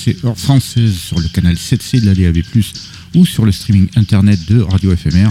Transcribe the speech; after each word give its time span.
22h 0.00 0.14
passées 0.14 0.16
heure 0.24 0.38
française 0.38 0.94
sur 0.94 1.18
le 1.18 1.28
canal 1.28 1.54
7C 1.54 2.00
de 2.00 2.06
la 2.06 2.14
DAB+, 2.14 2.42
ou 3.14 3.26
sur 3.26 3.44
le 3.44 3.52
streaming 3.52 3.88
internet 3.96 4.38
de 4.48 4.60
Radio 4.60 4.94
FMR. 4.96 5.30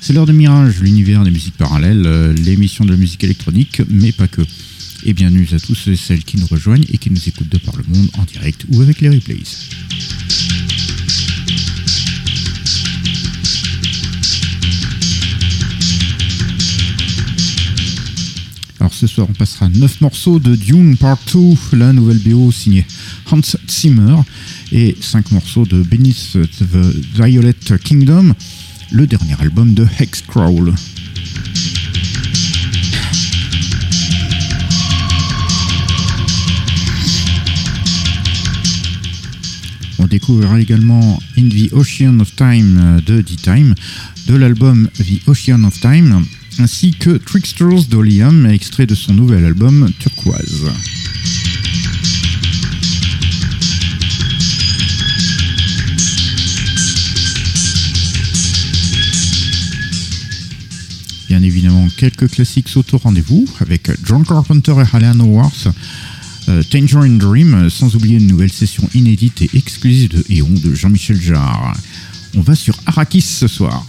C'est 0.00 0.12
l'heure 0.12 0.26
de 0.26 0.32
Mirage, 0.32 0.80
l'univers 0.80 1.24
des 1.24 1.30
musiques 1.30 1.56
parallèles, 1.56 2.04
euh, 2.06 2.32
l'émission 2.32 2.84
de 2.84 2.90
la 2.90 2.96
musique 2.96 3.22
électronique, 3.24 3.82
mais 3.88 4.12
pas 4.12 4.28
que. 4.28 4.42
Et 5.04 5.12
bienvenue 5.12 5.48
à 5.52 5.60
tous 5.60 5.74
ceux 5.74 5.92
et 5.92 5.96
celles 5.96 6.24
qui 6.24 6.36
nous 6.36 6.46
rejoignent 6.46 6.84
et 6.92 6.98
qui 6.98 7.10
nous 7.10 7.28
écoutent 7.28 7.48
de 7.48 7.58
par 7.58 7.76
le 7.76 7.84
monde 7.84 8.08
en 8.18 8.24
direct 8.24 8.64
ou 8.72 8.82
avec 8.82 9.00
les 9.00 9.08
replays. 9.10 9.36
Alors 18.80 18.94
ce 18.94 19.06
soir, 19.06 19.26
on 19.30 19.34
passera 19.34 19.68
9 19.68 20.00
morceaux 20.00 20.38
de 20.38 20.56
Dune 20.56 20.96
Part 20.96 21.18
2, 21.32 21.76
la 21.76 21.92
nouvelle 21.92 22.18
BO 22.18 22.50
signée 22.50 22.86
Hans 23.30 23.56
Zimmer, 23.68 24.16
et 24.72 24.96
5 25.00 25.32
morceaux 25.32 25.66
de 25.66 25.82
Beneath 25.82 26.36
the 26.60 27.20
Violet 27.20 27.54
Kingdom, 27.82 28.34
le 28.90 29.06
dernier 29.06 29.34
album 29.40 29.74
de 29.74 29.86
Hexcrawl. 29.98 30.74
On 39.98 40.06
découvrira 40.06 40.60
également 40.60 41.20
In 41.36 41.48
the 41.48 41.72
Ocean 41.72 42.20
of 42.20 42.34
Time 42.36 43.00
de 43.04 43.20
D-Time, 43.20 43.74
de 44.26 44.36
l'album 44.36 44.88
The 44.98 45.28
Ocean 45.28 45.64
of 45.64 45.78
Time, 45.80 46.24
ainsi 46.58 46.92
que 46.92 47.18
Tricksters 47.18 47.84
de 47.88 47.98
Liam, 47.98 48.46
extrait 48.46 48.86
de 48.86 48.94
son 48.94 49.14
nouvel 49.14 49.44
album 49.44 49.90
Turquoise. 49.98 50.70
Bien 61.28 61.42
évidemment, 61.42 61.86
quelques 61.94 62.30
classiques 62.30 62.70
sautent 62.70 62.94
au 62.94 62.98
rendez-vous 62.98 63.46
avec 63.60 63.90
John 64.02 64.24
Carpenter 64.24 64.72
et 64.72 64.96
Alan 64.96 65.20
Howarth, 65.20 65.68
euh, 66.48 66.62
Tangerine 66.62 67.18
Dream, 67.18 67.68
sans 67.68 67.94
oublier 67.94 68.16
une 68.16 68.26
nouvelle 68.26 68.50
session 68.50 68.88
inédite 68.94 69.42
et 69.42 69.50
exclusive 69.52 70.08
de 70.08 70.24
Eon 70.30 70.48
de 70.48 70.74
Jean-Michel 70.74 71.20
Jarre. 71.20 71.76
On 72.34 72.40
va 72.40 72.54
sur 72.54 72.78
Arrakis 72.86 73.20
ce 73.20 73.46
soir. 73.46 73.86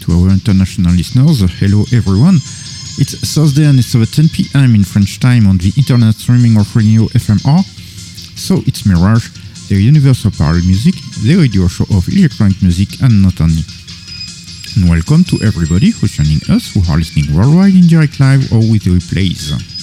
To 0.00 0.12
our 0.12 0.28
international 0.28 0.94
listeners, 0.94 1.46
hello 1.62 1.86
everyone. 1.90 2.38
It's 3.00 3.14
Thursday 3.32 3.64
and 3.64 3.78
it's 3.78 3.94
over 3.94 4.06
10 4.06 4.28
p.m. 4.30 4.74
in 4.74 4.82
French 4.82 5.20
time 5.20 5.46
on 5.46 5.56
the 5.58 5.72
internet 5.76 6.16
streaming 6.16 6.58
of 6.58 6.66
Radio 6.74 7.02
FMR. 7.14 7.62
So 8.36 8.56
it's 8.66 8.84
Mirage, 8.86 9.30
the 9.68 9.76
universal 9.76 10.32
parallel 10.32 10.66
music, 10.66 10.94
the 11.22 11.36
radio 11.38 11.68
show 11.68 11.86
of 11.94 12.08
electronic 12.08 12.60
music 12.60 13.00
and 13.00 13.22
not 13.22 13.40
only. 13.40 13.62
And 14.74 14.90
welcome 14.90 15.22
to 15.30 15.38
everybody 15.46 15.90
who's 15.90 16.18
joining 16.18 16.42
us 16.50 16.74
who 16.74 16.82
are 16.90 16.98
listening 16.98 17.30
worldwide 17.30 17.74
in 17.74 17.86
direct 17.86 18.18
live 18.18 18.50
or 18.50 18.66
with 18.66 18.82
replays. 18.82 19.77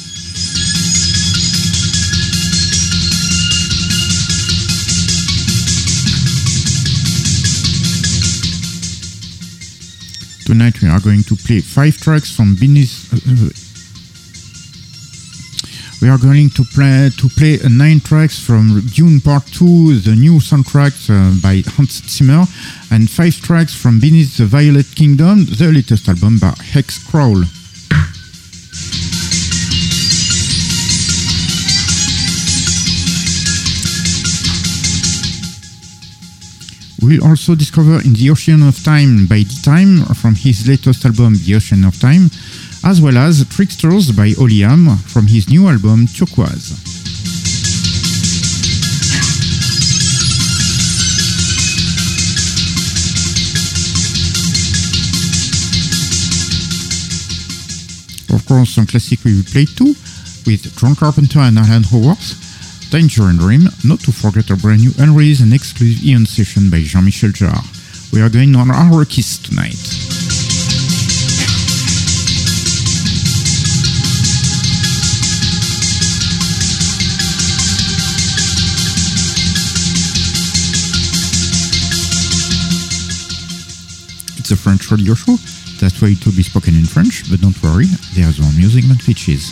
Tonight 10.46 10.80
we 10.80 10.88
are 10.90 11.00
going 11.00 11.24
to 11.24 11.36
play 11.36 11.60
five 11.60 11.98
tracks 11.98 12.30
from 12.30 12.56
Beneath. 12.56 13.12
Uh, 13.12 13.50
we 16.04 16.08
are 16.08 16.20
going 16.20 16.52
to 16.52 16.64
play 16.66 17.10
to 17.18 17.30
play 17.30 17.60
uh, 17.60 17.68
nine 17.68 18.00
tracks 18.00 18.38
from 18.40 18.80
Dune 18.94 19.22
Part 19.22 19.48
Two, 19.48 19.98
the 19.98 20.16
new 20.16 20.38
soundtrack 20.38 20.94
uh, 21.10 21.34
by 21.42 21.64
Hans 21.76 22.04
Zimmer, 22.08 22.46
and 22.92 23.10
five 23.10 23.34
tracks 23.42 23.74
from 23.74 24.00
Beneath 24.00 24.38
the 24.38 24.46
Violet 24.46 24.86
Kingdom, 24.94 25.46
the 25.46 25.72
latest 25.74 26.08
album 26.08 26.38
by 26.38 26.54
Hex 26.62 27.04
Crawl. 27.04 27.42
We'll 37.06 37.24
also 37.24 37.54
discover 37.54 38.02
In 38.02 38.14
the 38.14 38.32
Ocean 38.32 38.68
of 38.68 38.84
Time 38.84 39.28
by 39.28 39.44
D-Time 39.44 40.06
from 40.16 40.34
his 40.34 40.68
latest 40.68 41.06
album 41.06 41.36
The 41.38 41.54
Ocean 41.54 41.86
of 41.86 42.00
Time, 42.00 42.32
as 42.84 43.00
well 43.00 43.16
as 43.20 43.46
Tricksters 43.46 44.12
by 44.12 44.30
Oliam 44.30 44.98
from 45.02 45.28
his 45.28 45.48
new 45.48 45.68
album 45.68 46.08
Turquoise. 46.08 46.72
Of 58.34 58.46
course, 58.48 58.72
some 58.72 58.88
classic 58.88 59.24
we 59.24 59.36
will 59.36 59.44
play 59.44 59.66
too, 59.66 59.94
with 60.48 60.76
John 60.80 60.96
Carpenter 60.96 61.40
and 61.40 61.60
Alan 61.60 61.84
Howarth, 61.84 62.45
Danger 62.90 63.24
and 63.24 63.40
Dream, 63.40 63.68
not 63.84 64.00
to 64.02 64.12
forget 64.12 64.50
a 64.50 64.56
brand 64.56 64.82
new 64.82 64.92
unreleased 64.98 65.42
and 65.42 65.54
exclusive 65.54 66.04
Eon 66.04 66.26
session 66.26 66.70
by 66.70 66.82
Jean-Michel 66.82 67.32
Jarre. 67.32 67.64
We 68.14 68.22
are 68.22 68.30
going 68.30 68.56
on 68.56 68.72
our 68.72 69.06
kiss 69.06 69.38
tonight. 69.38 69.74
It's 84.38 84.52
a 84.52 84.56
French 84.56 84.92
radio 84.92 85.16
show, 85.16 85.38
that's 85.80 86.02
why 86.02 86.10
it 86.10 86.26
will 86.26 86.36
be 86.36 86.44
spoken 86.44 86.76
in 86.76 86.86
French, 86.86 87.30
but 87.30 87.42
don't 87.42 87.62
worry, 87.62 87.88
there's 88.14 88.40
more 88.40 88.54
music 88.54 88.86
than 88.86 88.98
pitches. 88.98 89.52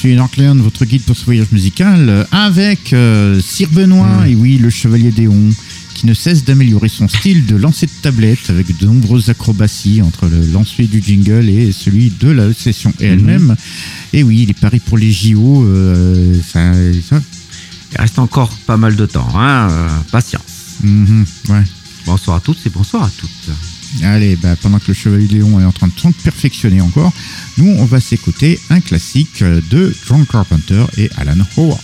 Suis 0.00 0.14
Narcléon, 0.14 0.54
votre 0.56 0.84
guide 0.86 1.02
pour 1.02 1.16
ce 1.16 1.24
voyage 1.26 1.48
musical, 1.52 2.08
euh, 2.08 2.24
avec 2.32 2.92
euh, 2.92 3.38
Sir 3.40 3.68
Benoît, 3.70 4.26
et 4.26 4.34
oui, 4.34 4.56
le 4.56 4.70
chevalier 4.70 5.10
Déon, 5.10 5.50
qui 5.94 6.06
ne 6.06 6.14
cesse 6.14 6.42
d'améliorer 6.44 6.88
son 6.88 7.06
style 7.06 7.44
de 7.44 7.56
lancer 7.56 7.84
de 7.86 7.92
tablette 8.00 8.48
avec 8.48 8.74
de 8.78 8.86
nombreuses 8.86 9.28
acrobaties 9.28 10.00
entre 10.00 10.26
le 10.26 10.46
lancer 10.52 10.84
du 10.84 11.02
jingle 11.02 11.48
et 11.50 11.72
celui 11.72 12.10
de 12.18 12.30
la 12.30 12.52
session 12.54 12.94
et 12.98 13.06
elle-même. 13.06 13.54
Et 14.14 14.22
oui, 14.22 14.46
les 14.46 14.54
paris 14.54 14.80
pour 14.80 14.96
les 14.96 15.12
JO, 15.12 15.64
euh, 15.66 16.34
ça, 16.50 16.72
ça- 17.08 17.20
Il 17.92 18.00
reste 18.00 18.18
encore 18.18 18.50
pas 18.66 18.76
mal 18.78 18.96
de 18.96 19.04
temps, 19.04 19.28
hein. 19.34 19.68
euh, 19.70 19.88
patience. 20.12 20.78
Mhm, 20.82 21.26
ouais. 21.50 21.64
Bonsoir 22.06 22.38
à 22.38 22.40
toutes 22.40 22.64
et 22.66 22.70
bonsoir 22.70 23.02
à 23.04 23.10
toutes. 23.18 23.50
Allez, 24.02 24.36
bah, 24.36 24.56
pendant 24.56 24.78
que 24.78 24.88
le 24.88 24.94
Chevalier 24.94 25.28
Léon 25.28 25.60
est 25.60 25.64
en 25.64 25.72
train 25.72 25.88
de 25.88 25.92
se 25.98 26.22
perfectionner 26.22 26.80
encore, 26.80 27.12
nous, 27.58 27.74
on 27.78 27.84
va 27.84 28.00
s'écouter 28.00 28.58
un 28.70 28.80
classique 28.80 29.42
de 29.42 29.94
John 30.06 30.24
Carpenter 30.26 30.84
et 30.96 31.10
Alan 31.16 31.44
Howard. 31.56 31.80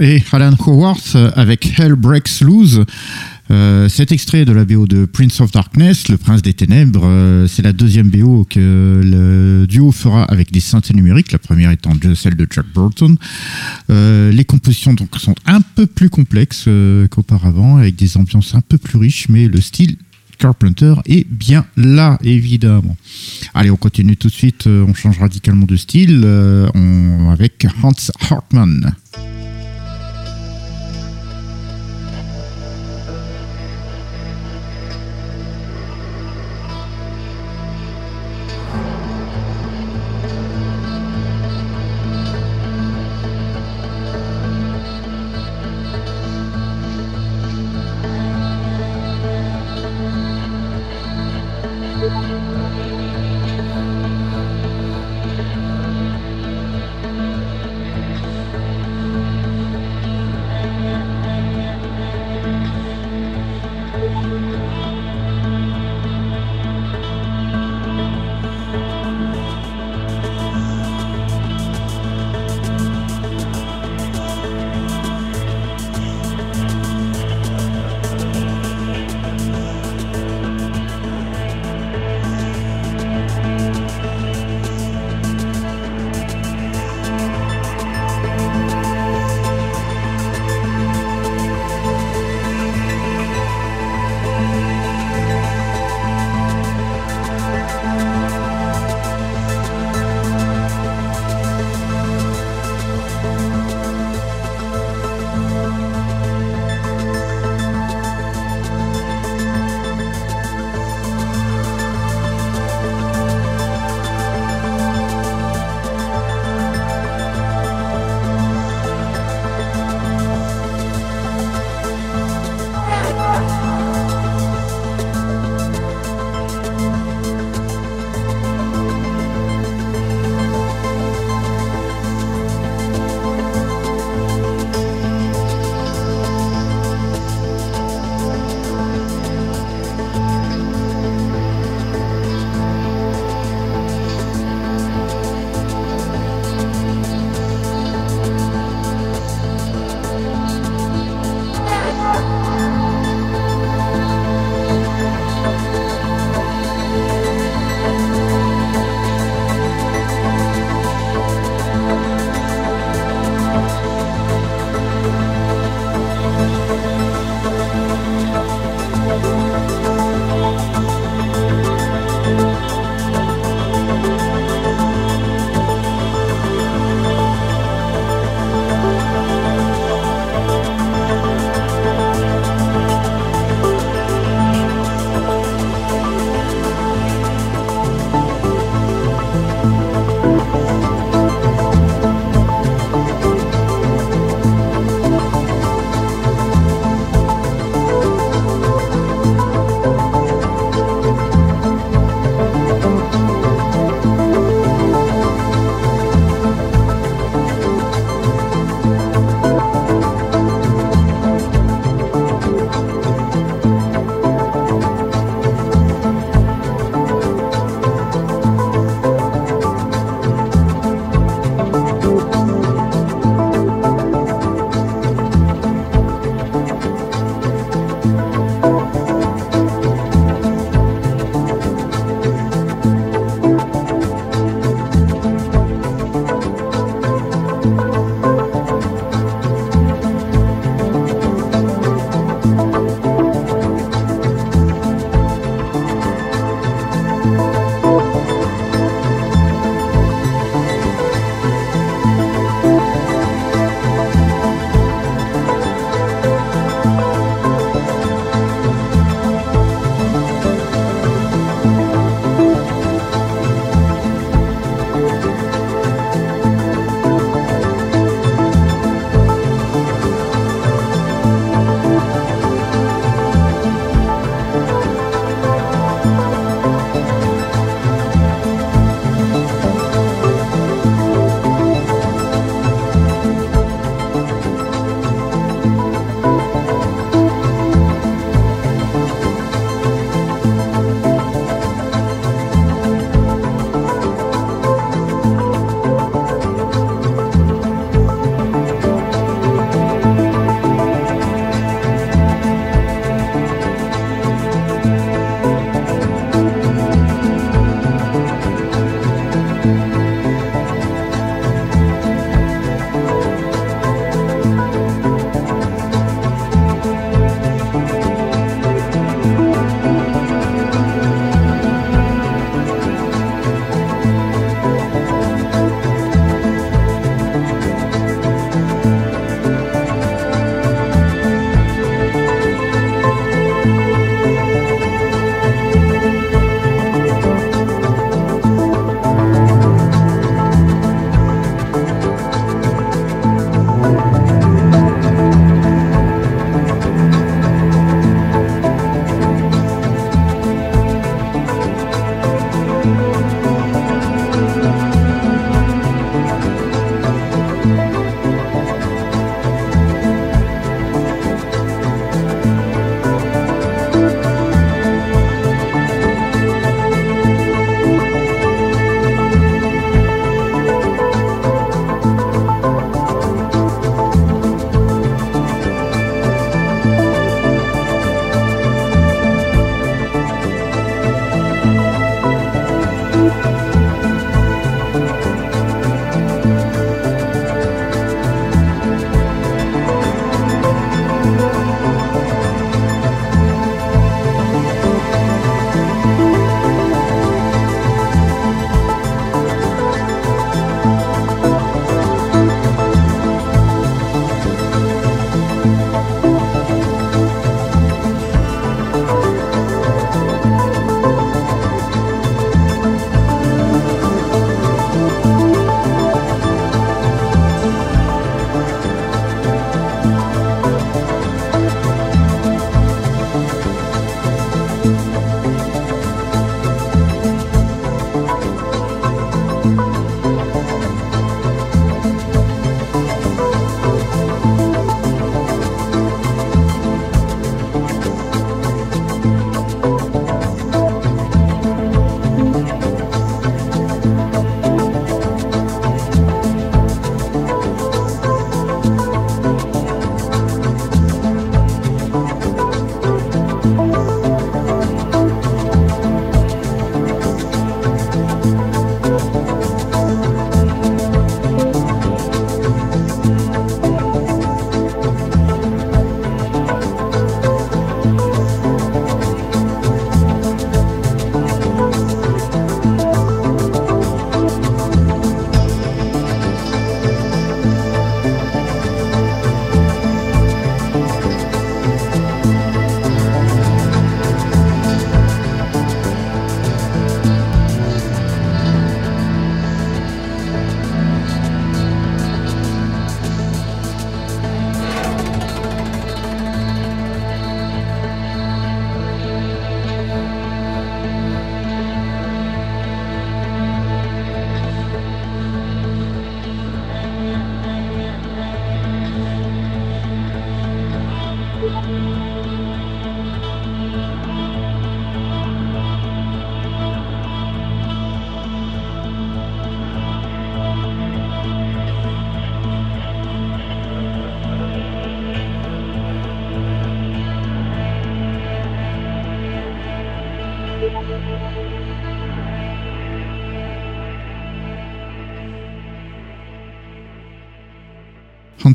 Et 0.00 0.22
Alan 0.32 0.54
Howarth 0.66 1.16
avec 1.34 1.78
Hell 1.78 1.94
Breaks 1.94 2.40
Loose. 2.40 2.84
Euh, 3.50 3.88
cet 3.88 4.10
extrait 4.10 4.44
de 4.44 4.52
la 4.52 4.64
BO 4.64 4.86
de 4.86 5.04
Prince 5.04 5.40
of 5.40 5.52
Darkness, 5.52 6.08
Le 6.08 6.16
Prince 6.16 6.42
des 6.42 6.52
Ténèbres, 6.52 7.04
euh, 7.04 7.46
c'est 7.46 7.62
la 7.62 7.72
deuxième 7.72 8.08
BO 8.08 8.44
que 8.48 9.00
le 9.04 9.66
duo 9.66 9.92
fera 9.92 10.24
avec 10.24 10.50
des 10.50 10.60
synthés 10.60 10.94
numériques, 10.94 11.30
la 11.30 11.38
première 11.38 11.70
étant 11.70 11.92
celle 12.14 12.34
de 12.34 12.46
Jack 12.50 12.66
Burton. 12.74 13.16
Euh, 13.90 14.32
les 14.32 14.44
compositions 14.44 14.94
donc 14.94 15.16
sont 15.18 15.34
un 15.46 15.60
peu 15.60 15.86
plus 15.86 16.10
complexes 16.10 16.68
qu'auparavant, 17.10 17.76
avec 17.76 17.94
des 17.94 18.16
ambiances 18.16 18.54
un 18.54 18.62
peu 18.62 18.78
plus 18.78 18.98
riches, 18.98 19.28
mais 19.28 19.46
le 19.46 19.60
style 19.60 19.96
Carpenter 20.38 20.94
est 21.06 21.26
bien 21.26 21.64
là, 21.78 22.18
évidemment. 22.22 22.96
Allez, 23.54 23.70
on 23.70 23.76
continue 23.76 24.18
tout 24.18 24.28
de 24.28 24.34
suite, 24.34 24.66
on 24.66 24.92
change 24.92 25.18
radicalement 25.18 25.64
de 25.64 25.76
style 25.76 26.26
avec 27.30 27.66
Hans 27.82 27.92
Hartmann. 28.28 28.94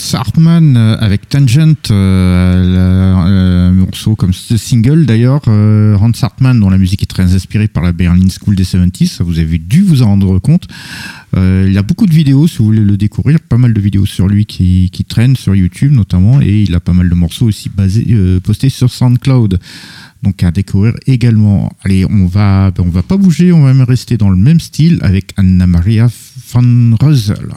Hans 0.01 0.17
Hartmann 0.17 0.77
euh, 0.77 0.97
avec 0.99 1.29
Tangent, 1.29 1.91
euh, 1.91 3.15
un 3.15 3.71
morceau 3.71 4.15
comme 4.15 4.33
ce 4.33 4.57
single 4.57 5.05
d'ailleurs. 5.05 5.41
Euh, 5.47 5.95
Hans 5.97 6.11
Hartmann, 6.19 6.59
dont 6.59 6.69
la 6.69 6.79
musique 6.79 7.03
est 7.03 7.07
très 7.07 7.35
inspirée 7.35 7.67
par 7.67 7.83
la 7.83 7.91
Berlin 7.91 8.27
School 8.29 8.55
des 8.55 8.63
70s, 8.63 9.07
ça 9.07 9.23
vous 9.23 9.37
avez 9.37 9.59
dû 9.59 9.81
vous 9.81 10.01
en 10.01 10.07
rendre 10.07 10.39
compte. 10.39 10.67
il 11.35 11.77
a 11.77 11.83
beaucoup 11.83 12.07
de 12.07 12.13
vidéos 12.13 12.47
si 12.47 12.57
vous 12.57 12.65
voulez 12.65 12.81
le 12.81 12.97
découvrir, 12.97 13.39
pas 13.41 13.57
mal 13.57 13.73
de 13.73 13.81
vidéos 13.81 14.05
sur 14.05 14.27
lui 14.27 14.45
qui, 14.45 14.89
traînent 15.07 15.35
sur 15.35 15.55
YouTube 15.55 15.91
notamment, 15.91 16.41
et 16.41 16.63
il 16.63 16.73
a 16.73 16.79
pas 16.79 16.93
mal 16.93 17.09
de 17.09 17.15
morceaux 17.15 17.45
aussi 17.45 17.69
basés, 17.69 18.05
postés 18.43 18.69
sur 18.69 18.89
SoundCloud 18.89 19.59
donc 20.23 20.43
à 20.43 20.51
découvrir 20.51 20.93
également. 21.07 21.71
Allez, 21.83 22.05
on 22.05 22.27
va, 22.27 22.71
on 22.77 22.89
va 22.89 23.01
pas 23.03 23.17
bouger, 23.17 23.51
on 23.51 23.63
va 23.63 23.73
même 23.73 23.87
rester 23.87 24.17
dans 24.17 24.29
le 24.29 24.37
même 24.37 24.59
style 24.59 24.99
avec 25.01 25.33
Anna 25.37 25.65
Maria 25.67 26.07
van 26.53 26.95
Reuzel. 26.99 27.49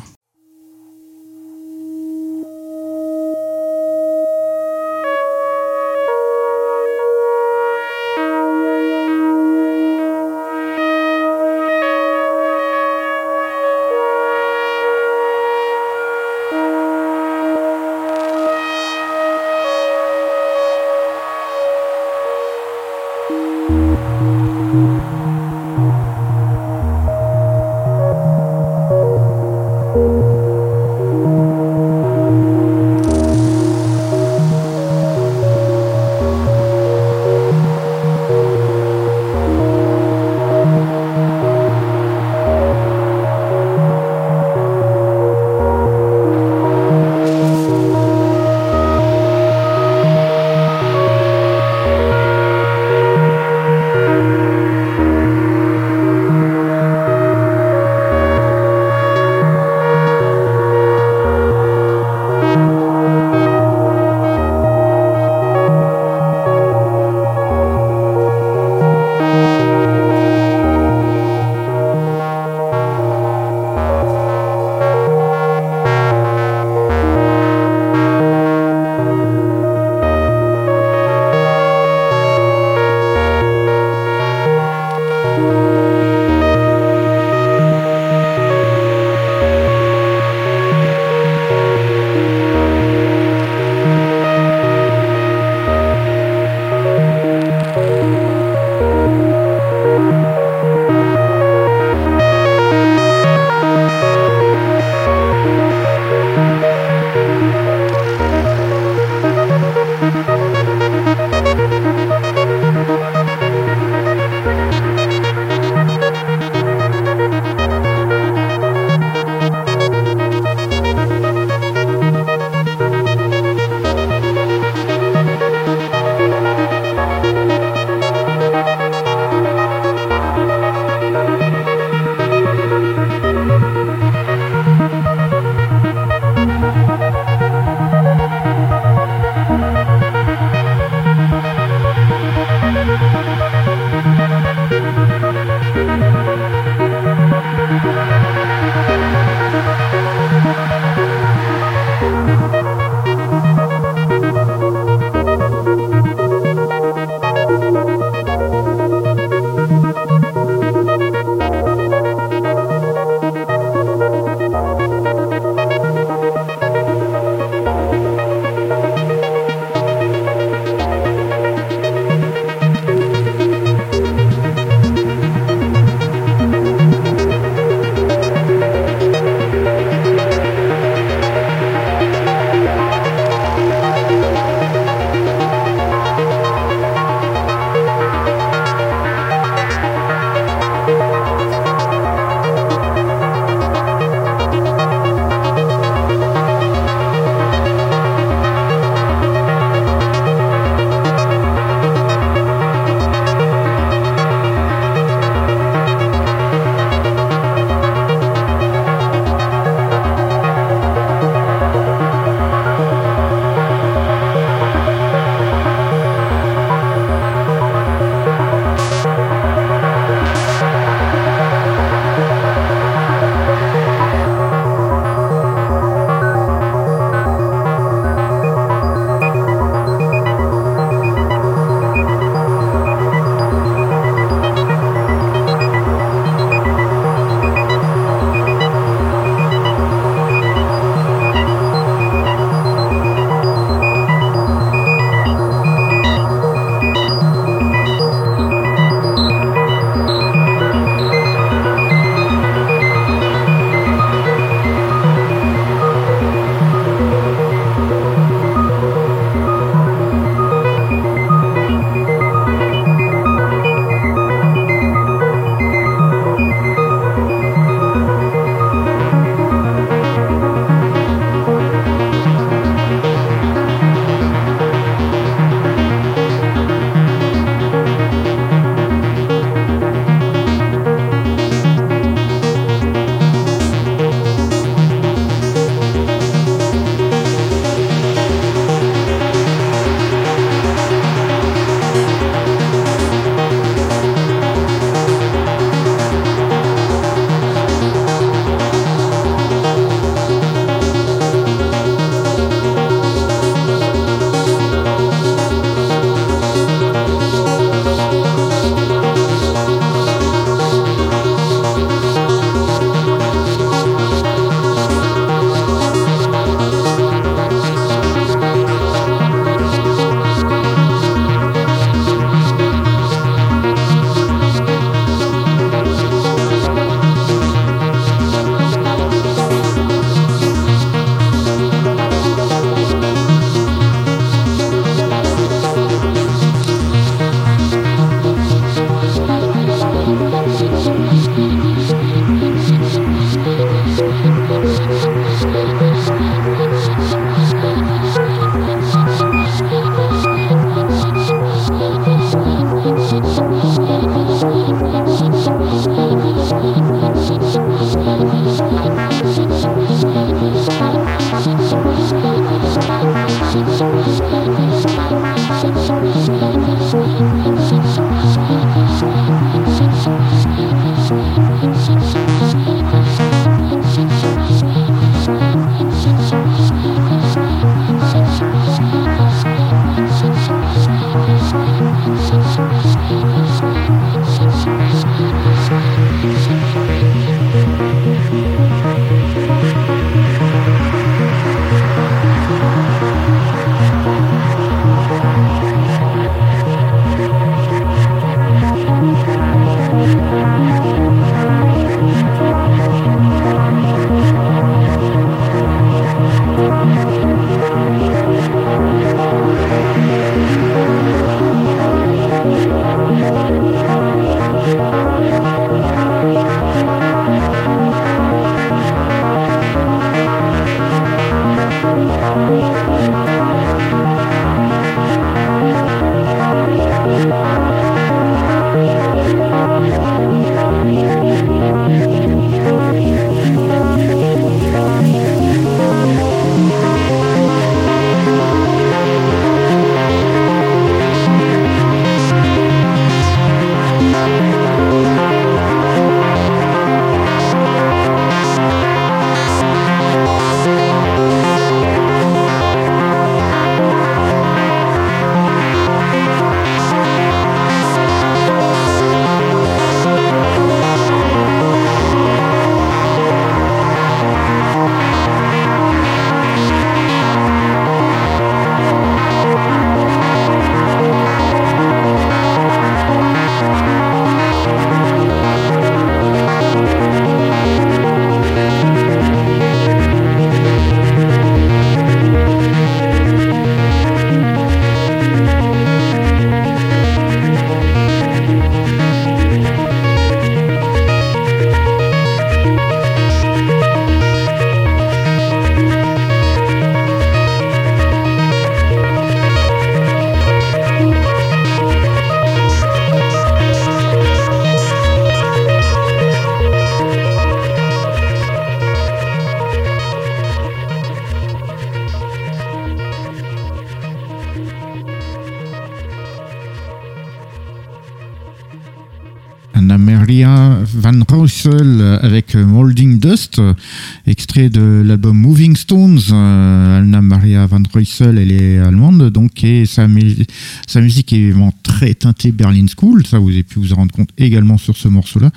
De 524.57 525.03
l'album 525.05 525.37
Moving 525.37 525.75
Stones. 525.75 526.21
Euh, 526.31 527.01
Anna 527.01 527.21
Maria 527.21 527.67
Van 527.67 527.83
Ruyssel, 527.93 528.39
elle 528.39 528.53
est 528.53 528.79
allemande, 528.79 529.31
donc 529.31 529.65
et 529.65 529.85
sa, 529.85 530.07
musique 530.07 531.33
est 531.33 531.51
vraiment 531.51 531.75
très 531.83 532.15
teintée 532.15 532.53
Berlin 532.53 532.87
School. 532.87 533.27
Ça, 533.27 533.41
vous 533.41 533.51
avez 533.51 533.65
pu 533.65 533.81
vous 533.81 533.93
en 533.93 533.97
rendre 533.97 534.15
compte 534.15 534.31
également 534.39 534.79
sur 534.79 534.97
ce 534.97 535.09
morceau-là. 535.09 535.51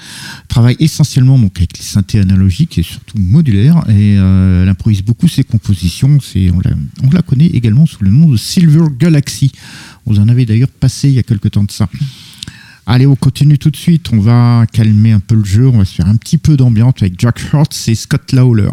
Travaille 0.47 0.77
essentiellement 0.79 1.37
donc 1.37 1.57
avec 1.57 1.77
les 1.77 1.83
synthés 1.83 2.19
analogiques 2.19 2.79
et 2.79 2.83
surtout 2.83 3.19
modulaires. 3.19 3.83
Et 3.89 4.17
euh, 4.17 4.63
elle 4.63 4.69
improvise 4.69 5.03
beaucoup 5.03 5.27
ses 5.27 5.43
compositions. 5.43 6.17
On, 6.35 6.59
la, 6.61 6.71
on 7.03 7.09
la 7.11 7.21
connaît 7.21 7.47
également 7.47 7.85
sous 7.85 8.03
le 8.03 8.09
nom 8.09 8.29
de 8.29 8.37
Silver 8.37 8.85
Galaxy. 8.97 9.51
Vous 10.07 10.19
en 10.19 10.27
avez 10.27 10.45
d'ailleurs 10.45 10.69
passé 10.69 11.09
il 11.09 11.15
y 11.15 11.19
a 11.19 11.23
quelques 11.23 11.51
temps 11.51 11.63
de 11.63 11.71
ça. 11.71 11.87
Allez, 12.87 13.05
on 13.05 13.15
continue 13.15 13.59
tout 13.59 13.69
de 13.69 13.75
suite. 13.75 14.07
On 14.13 14.19
va 14.19 14.65
calmer 14.71 15.11
un 15.11 15.19
peu 15.19 15.35
le 15.35 15.43
jeu. 15.43 15.67
On 15.67 15.77
va 15.77 15.85
se 15.85 15.93
faire 15.93 16.07
un 16.07 16.15
petit 16.15 16.37
peu 16.37 16.57
d'ambiance 16.57 16.95
avec 17.01 17.19
Jack 17.19 17.39
Hurts 17.53 17.87
et 17.87 17.95
Scott 17.95 18.31
Lawler. 18.31 18.71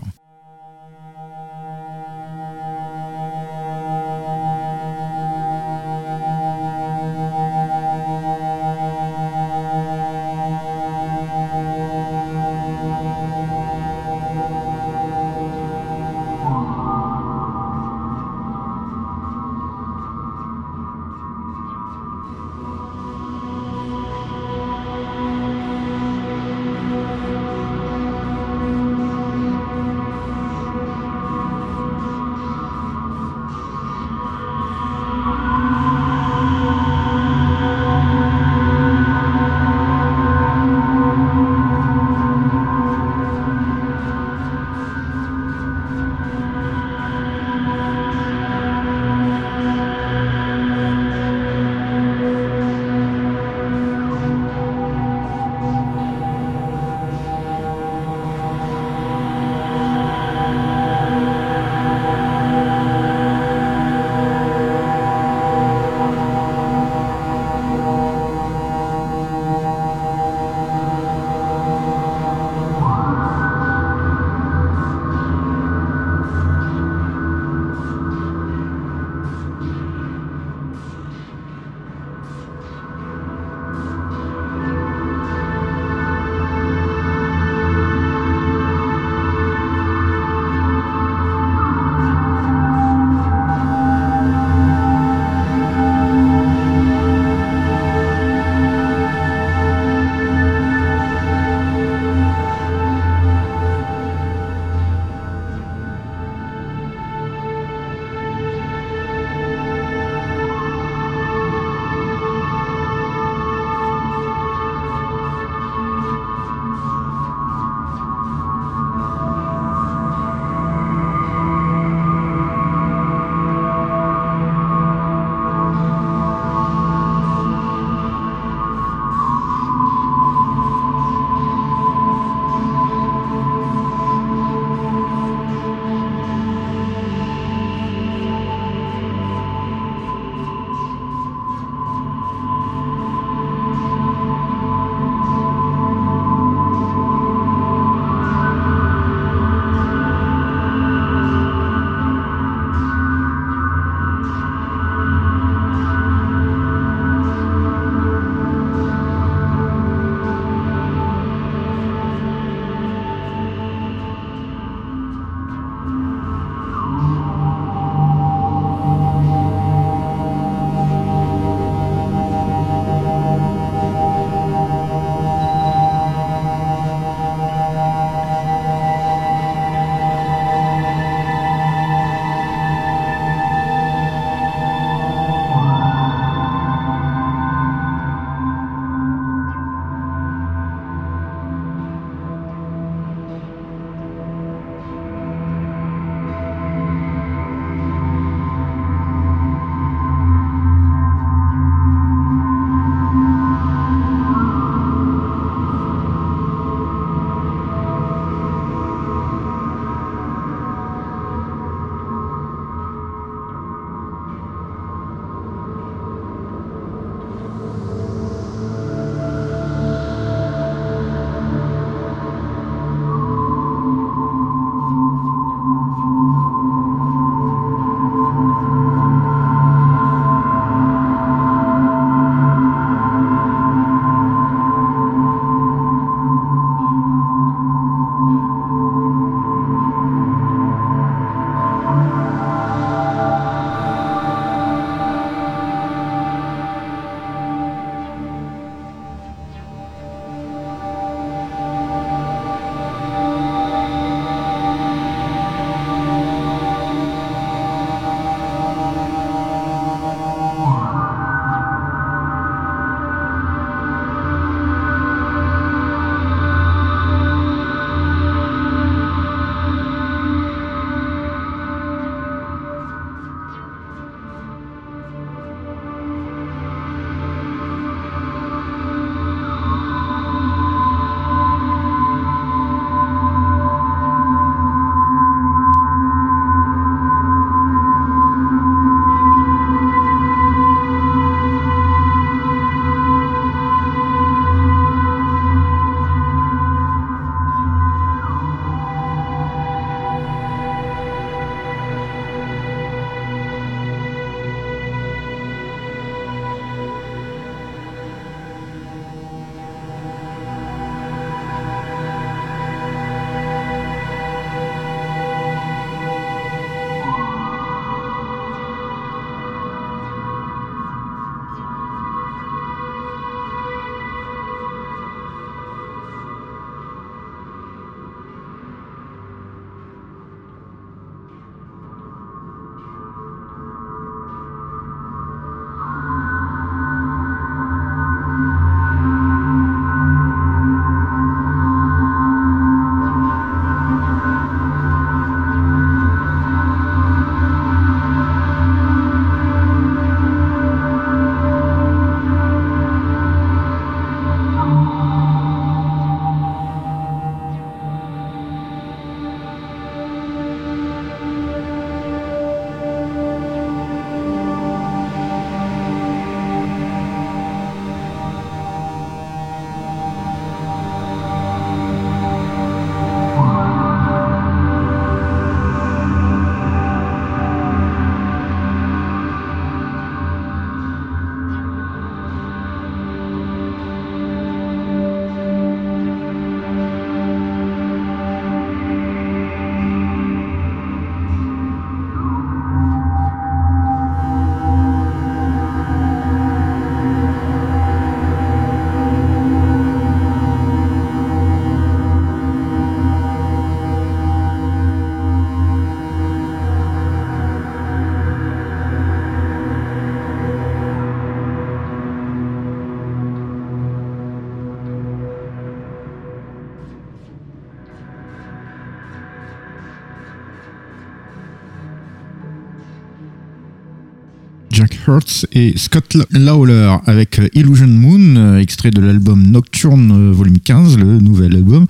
Et 425.53 425.75
Scott 425.77 426.17
Lawler 426.31 426.97
avec 427.07 427.41
Illusion 427.55 427.87
Moon, 427.87 428.57
extrait 428.59 428.91
de 428.91 429.01
l'album 429.01 429.47
Nocturne 429.47 430.33
volume 430.33 430.59
15, 430.59 430.99
le 430.99 431.19
nouvel 431.19 431.57
album. 431.57 431.87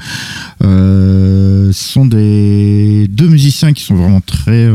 sont 0.61 2.07
des 2.07 2.64
qui 3.73 3.83
sont 3.83 3.95
vraiment 3.95 4.21
très 4.21 4.69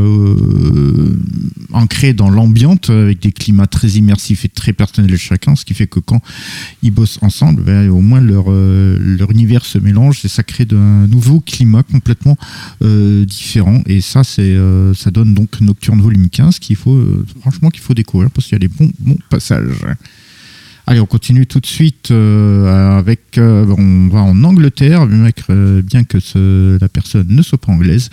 ancrés 1.72 2.12
dans 2.12 2.30
l'ambiance, 2.30 2.90
avec 2.90 3.20
des 3.20 3.32
climats 3.32 3.66
très 3.66 3.88
immersifs 3.88 4.44
et 4.44 4.48
très 4.48 4.72
personnels 4.72 5.16
chacun, 5.16 5.56
ce 5.56 5.64
qui 5.64 5.74
fait 5.74 5.86
que 5.86 6.00
quand 6.00 6.20
ils 6.82 6.90
bossent 6.90 7.18
ensemble, 7.22 7.62
ben, 7.62 7.88
au 7.90 8.00
moins 8.00 8.20
leur, 8.20 8.50
leur 8.50 9.30
univers 9.30 9.64
se 9.64 9.78
mélange 9.78 10.24
et 10.24 10.28
ça 10.28 10.42
crée 10.42 10.66
un 10.72 11.06
nouveau 11.06 11.40
climat 11.40 11.82
complètement 11.82 12.36
différent. 12.80 13.82
Et 13.86 14.00
ça, 14.00 14.24
ça 14.24 15.10
donne 15.10 15.34
donc 15.34 15.60
Nocturne 15.60 16.00
volume 16.00 16.28
15 16.28 16.58
qu'il 16.58 16.76
faut 16.76 17.00
franchement 17.40 17.70
qu'il 17.70 17.82
faut 17.82 17.94
découvrir 17.94 18.30
parce 18.30 18.46
qu'il 18.46 18.54
y 18.54 18.64
a 18.64 18.66
des 18.66 18.68
bons 18.68 19.18
passages. 19.28 19.84
Allez, 20.86 21.00
on 21.00 21.06
continue 21.06 21.46
tout 21.46 21.60
de 21.60 21.66
suite 21.66 22.10
euh, 22.10 22.98
avec. 22.98 23.38
Euh, 23.38 23.64
on 23.78 24.08
va 24.08 24.22
en 24.22 24.42
Angleterre, 24.44 25.06
bien 25.06 25.30
que, 26.04 26.18
euh, 26.36 26.78
la 26.80 26.88
personne 26.88 27.26
ne 27.28 27.42
soit 27.42 27.58
pas 27.58 27.72
anglaise, 27.72 28.10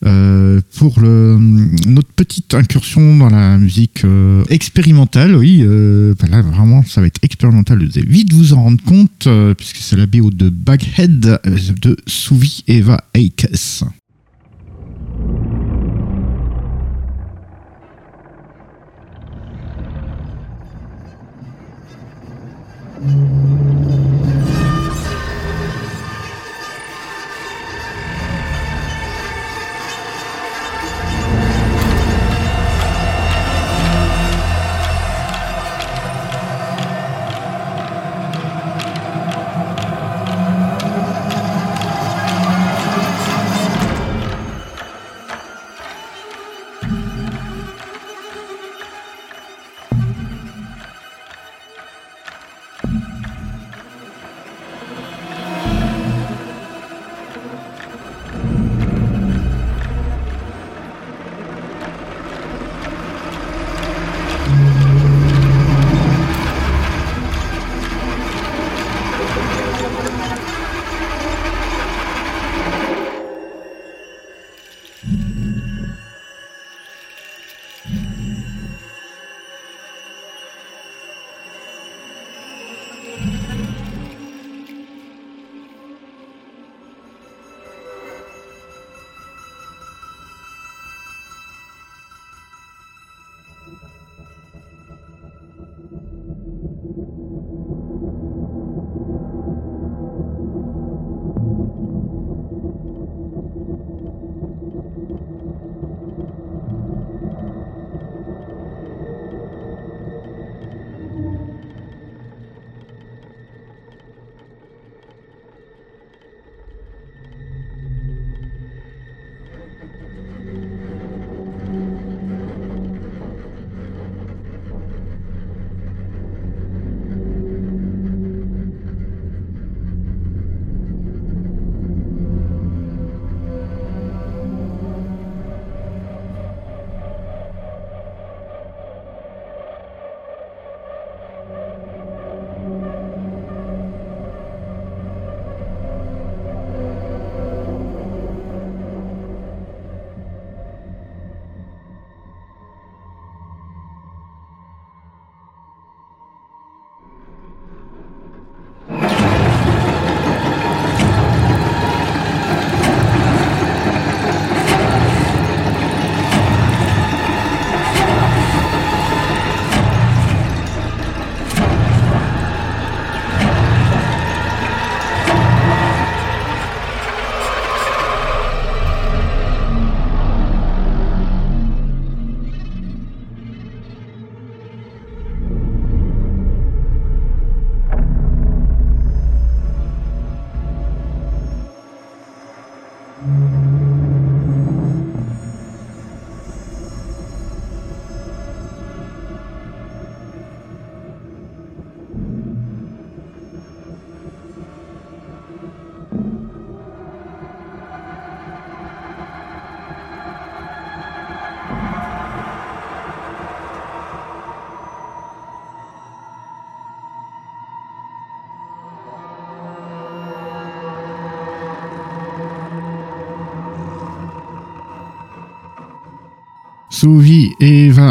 pour 0.00 1.00
notre 1.00 2.12
petite 2.14 2.54
incursion 2.54 3.16
dans 3.16 3.30
la 3.30 3.58
musique 3.58 4.04
expérimentale. 4.48 5.36
Oui, 5.36 5.62
ben 5.62 6.30
là 6.30 6.42
vraiment, 6.42 6.84
ça 6.84 7.00
va 7.00 7.06
être 7.06 7.20
expérimental. 7.22 7.78
Vous 7.78 7.98
allez 7.98 8.06
vite 8.06 8.32
vous 8.32 8.52
en 8.54 8.64
rendre 8.64 8.82
compte, 8.84 9.28
puisque 9.56 9.76
c'est 9.76 9.96
la 9.96 10.06
BO 10.06 10.30
de 10.30 10.48
Baghead 10.48 11.40
de 11.80 11.96
Souvi 12.06 12.64
Eva 12.66 13.02
Aikes. 13.14 13.84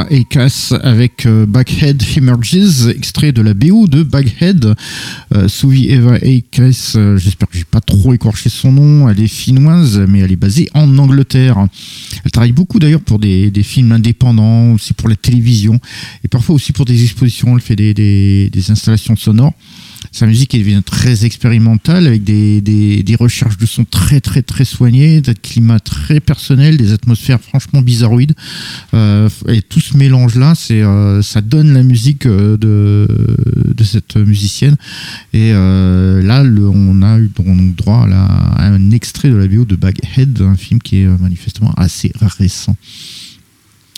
Et 0.10 0.26
avec 0.82 1.26
euh, 1.26 1.46
Baghead 1.46 2.02
Emerges, 2.18 2.88
extrait 2.88 3.32
de 3.32 3.42
la 3.42 3.54
BO 3.54 3.88
de 3.88 4.04
Baghead. 4.04 4.74
Euh, 5.36 5.48
Souvi, 5.48 5.90
Eva 5.90 6.18
et 6.22 6.42
Cass, 6.42 6.94
euh, 6.96 7.18
j'espère 7.18 7.48
que 7.48 7.58
j'ai 7.58 7.64
pas 7.64 7.82
trop 7.82 8.14
écorché 8.14 8.50
son 8.50 8.72
nom. 8.72 9.08
Elle 9.10 9.22
est 9.22 9.28
finnoise, 9.28 10.00
mais 10.08 10.20
elle 10.20 10.32
est 10.32 10.36
basée 10.36 10.70
en 10.74 10.98
Angleterre. 10.98 11.68
Elle 12.26 12.32
travaille 12.32 12.52
beaucoup 12.52 12.80
d'ailleurs 12.80 13.02
pour 13.02 13.20
des, 13.20 13.52
films 13.64 13.92
indépendants, 13.92 14.74
aussi 14.74 14.94
pour 14.94 15.10
la 15.10 15.16
télévision, 15.16 15.80
et 16.24 16.28
parfois 16.28 16.56
aussi 16.56 16.72
pour 16.72 16.86
des 16.86 17.04
expositions. 17.04 17.56
Elle 17.56 17.62
fait 17.62 17.76
des 17.76 18.50
installations 18.70 19.16
sonores. 19.16 19.54
Sa 20.12 20.26
musique 20.26 20.54
elle 20.54 20.62
devient 20.62 20.82
très 20.86 21.26
expérimentale 21.26 22.08
avec 22.08 22.24
des, 22.24 22.62
des, 22.62 23.04
des 23.04 23.16
recherches 23.16 23.58
de 23.58 23.66
son 23.66 23.86
très 23.86 24.22
très 24.22 24.42
très 24.42 24.66
soignées, 24.66 25.22
des 25.22 25.34
climats 25.34 25.80
très 25.80 26.20
personnels, 26.20 26.78
des 26.78 26.94
atmosphères 26.94 27.40
franchement 27.40 27.82
bizarroïdes. 27.82 28.34
Euh, 28.94 29.30
et 29.48 29.62
tout 29.62 29.80
ce 29.80 29.98
mélange 29.98 30.36
là, 30.36 30.54
c'est 30.56 30.82
euh, 30.82 31.22
ça 31.22 31.42
donne 31.42 31.74
la 31.74 31.84
musique 31.84 32.26
euh, 32.26 32.58
de, 32.58 33.08
de 33.74 33.84
cette 33.84 34.16
musicienne. 34.16 34.76
Et 35.34 35.52
euh, 35.54 36.22
là, 36.24 36.44
on 36.44 37.02
a 37.02 37.20
eu 37.20 37.30
donc 37.36 37.76
droit 37.76 38.08
là, 38.08 38.24
à 38.24 38.68
un 38.68 38.92
extrait 38.92 39.30
de 39.30 39.36
la 39.36 39.48
bio 39.48 39.66
de 39.66 39.76
Baghead, 39.76 40.42
un 40.42 40.56
film 40.56 40.80
qui 40.82 41.02
est 41.02 41.06
euh, 41.06 41.18
manifestement 41.20 41.74
assez 41.78 42.12
récent. 42.38 42.76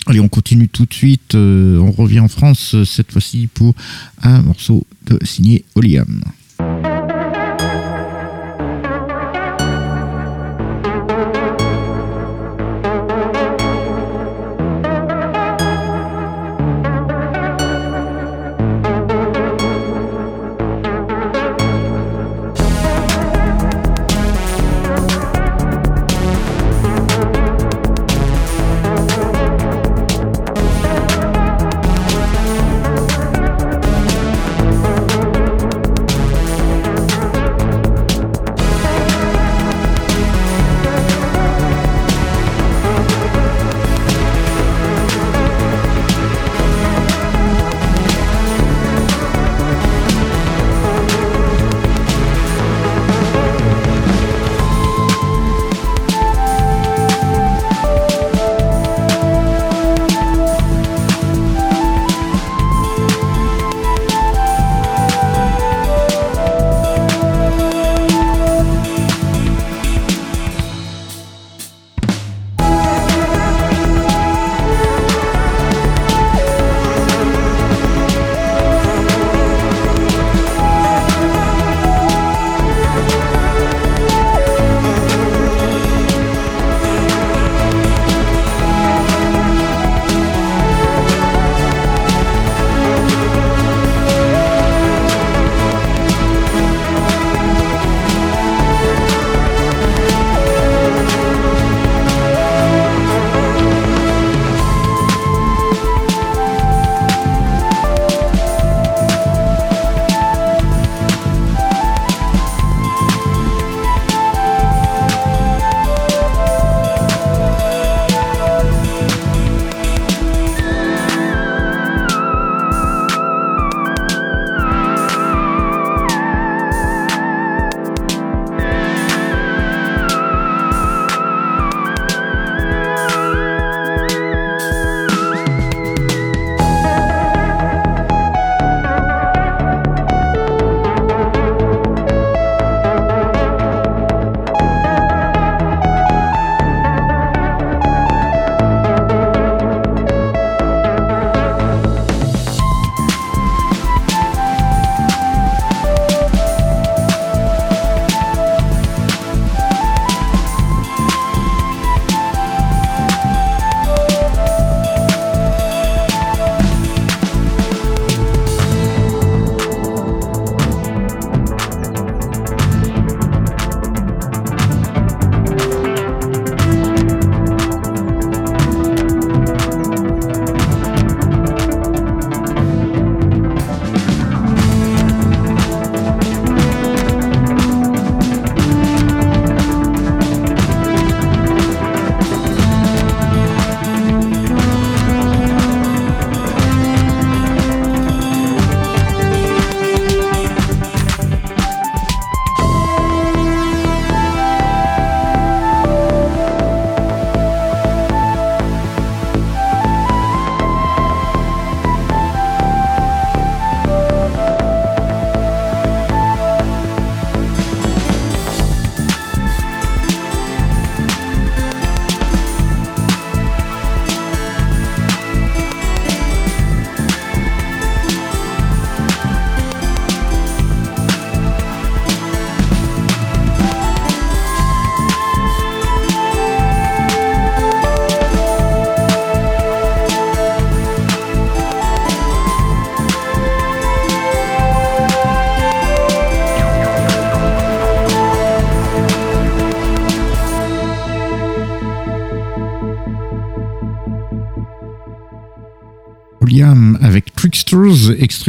Allez, 0.06 0.20
on 0.20 0.28
continue 0.28 0.68
tout 0.68 0.84
de 0.84 0.94
suite. 0.94 1.34
euh, 1.34 1.78
on 1.78 1.92
revient 1.92 2.20
en 2.20 2.28
France 2.28 2.74
euh, 2.74 2.84
cette 2.84 3.12
fois-ci 3.12 3.48
pour 3.52 3.74
un 4.22 4.42
morceau 4.42 4.84
de 5.06 5.18
signé 5.24 5.64
Oliam. 5.74 6.06
Oliam 6.06 6.41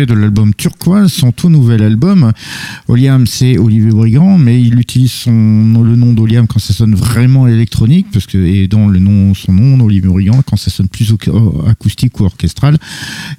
de 0.02 0.14
l'album 0.14 0.54
Turquoise, 0.56 1.12
son 1.12 1.32
tout 1.32 1.50
nouvel 1.50 1.84
album. 1.84 2.32
Oliam, 2.88 3.28
c'est 3.28 3.58
Olivier 3.58 3.92
Brigand, 3.92 4.38
mais 4.38 4.62
il 4.62 4.80
utilise 4.80 5.12
son, 5.12 5.84
le 5.84 5.96
nom 5.96 6.14
d'Oliam 6.14 6.48
quand 6.48 6.60
ça 6.60 6.74
sonne 6.74 6.96
vraiment 6.96 7.48
électronique, 7.48 8.08
parce 8.12 8.26
que, 8.26 8.38
et 8.38 8.68
dans 8.68 8.88
le 8.88 9.00
nom, 9.00 9.34
son 9.34 9.52
nom, 9.52 9.84
Olivier 9.84 10.10
Brigand, 10.10 10.42
quand 10.46 10.54
quand 10.54 10.58
ça 10.58 10.70
sonne 10.70 10.88
plus 10.88 11.12
acoustique 11.94 12.20
ou 12.20 12.26
orchestral. 12.26 12.78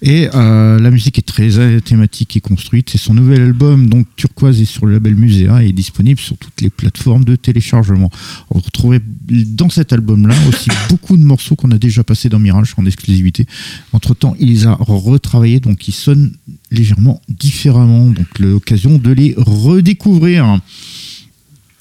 Et 0.02 0.28
la 0.32 0.90
musique 0.90 1.18
est 1.18 1.22
très 1.22 1.80
thématique 1.80 2.36
et 2.36 2.40
construite. 2.40 2.90
C'est 2.90 2.98
son 2.98 3.14
nouvel 3.14 3.42
album, 3.42 3.88
donc 3.88 4.06
Turquoise, 4.16 4.60
est 4.60 4.64
sur 4.64 4.86
le 4.86 4.92
label 4.92 5.14
Muséa 5.14 5.62
et 5.62 5.68
est 5.68 5.72
disponible 5.72 6.20
sur 6.20 6.36
toutes 6.36 6.60
les 6.60 6.70
plateformes 6.70 7.24
de 7.24 7.36
téléchargement. 7.36 8.10
On 8.50 8.58
retrouvait 8.58 9.00
dans 9.28 9.70
cet 9.70 9.92
album-là 9.92 10.34
aussi 10.48 10.70
beaucoup 10.88 11.16
de 11.16 11.24
morceaux 11.24 11.56
qu'on 11.56 11.70
a 11.70 11.78
déjà 11.78 12.04
passés 12.04 12.28
dans 12.28 12.38
Mirage 12.38 12.74
en 12.76 12.86
exclusivité. 12.86 13.46
Entre-temps, 13.92 14.36
il 14.38 14.48
les 14.48 14.66
a 14.66 14.74
retravaillés, 14.74 15.60
donc 15.60 15.88
ils 15.88 15.92
sonnent 15.92 16.32
légèrement 16.70 17.20
différemment. 17.28 18.06
Donc 18.10 18.38
l'occasion 18.38 18.98
de 18.98 19.10
les 19.10 19.34
redécouvrir. 19.36 20.60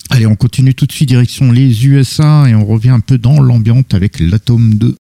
Allez, 0.10 0.28
on 0.28 0.36
continue 0.36 0.76
tout 0.76 0.86
de 0.86 0.92
suite 0.92 1.10
direction 1.10 1.52
les 1.52 1.88
USA 1.88 2.46
et 2.48 2.54
on 2.54 2.66
revient 2.66 2.90
un 2.90 3.00
peu 3.00 3.18
dans 3.18 3.42
l'ambiance 3.42 3.86
avec 3.94 4.20
l'Atome 4.20 4.76
2. 4.76 4.96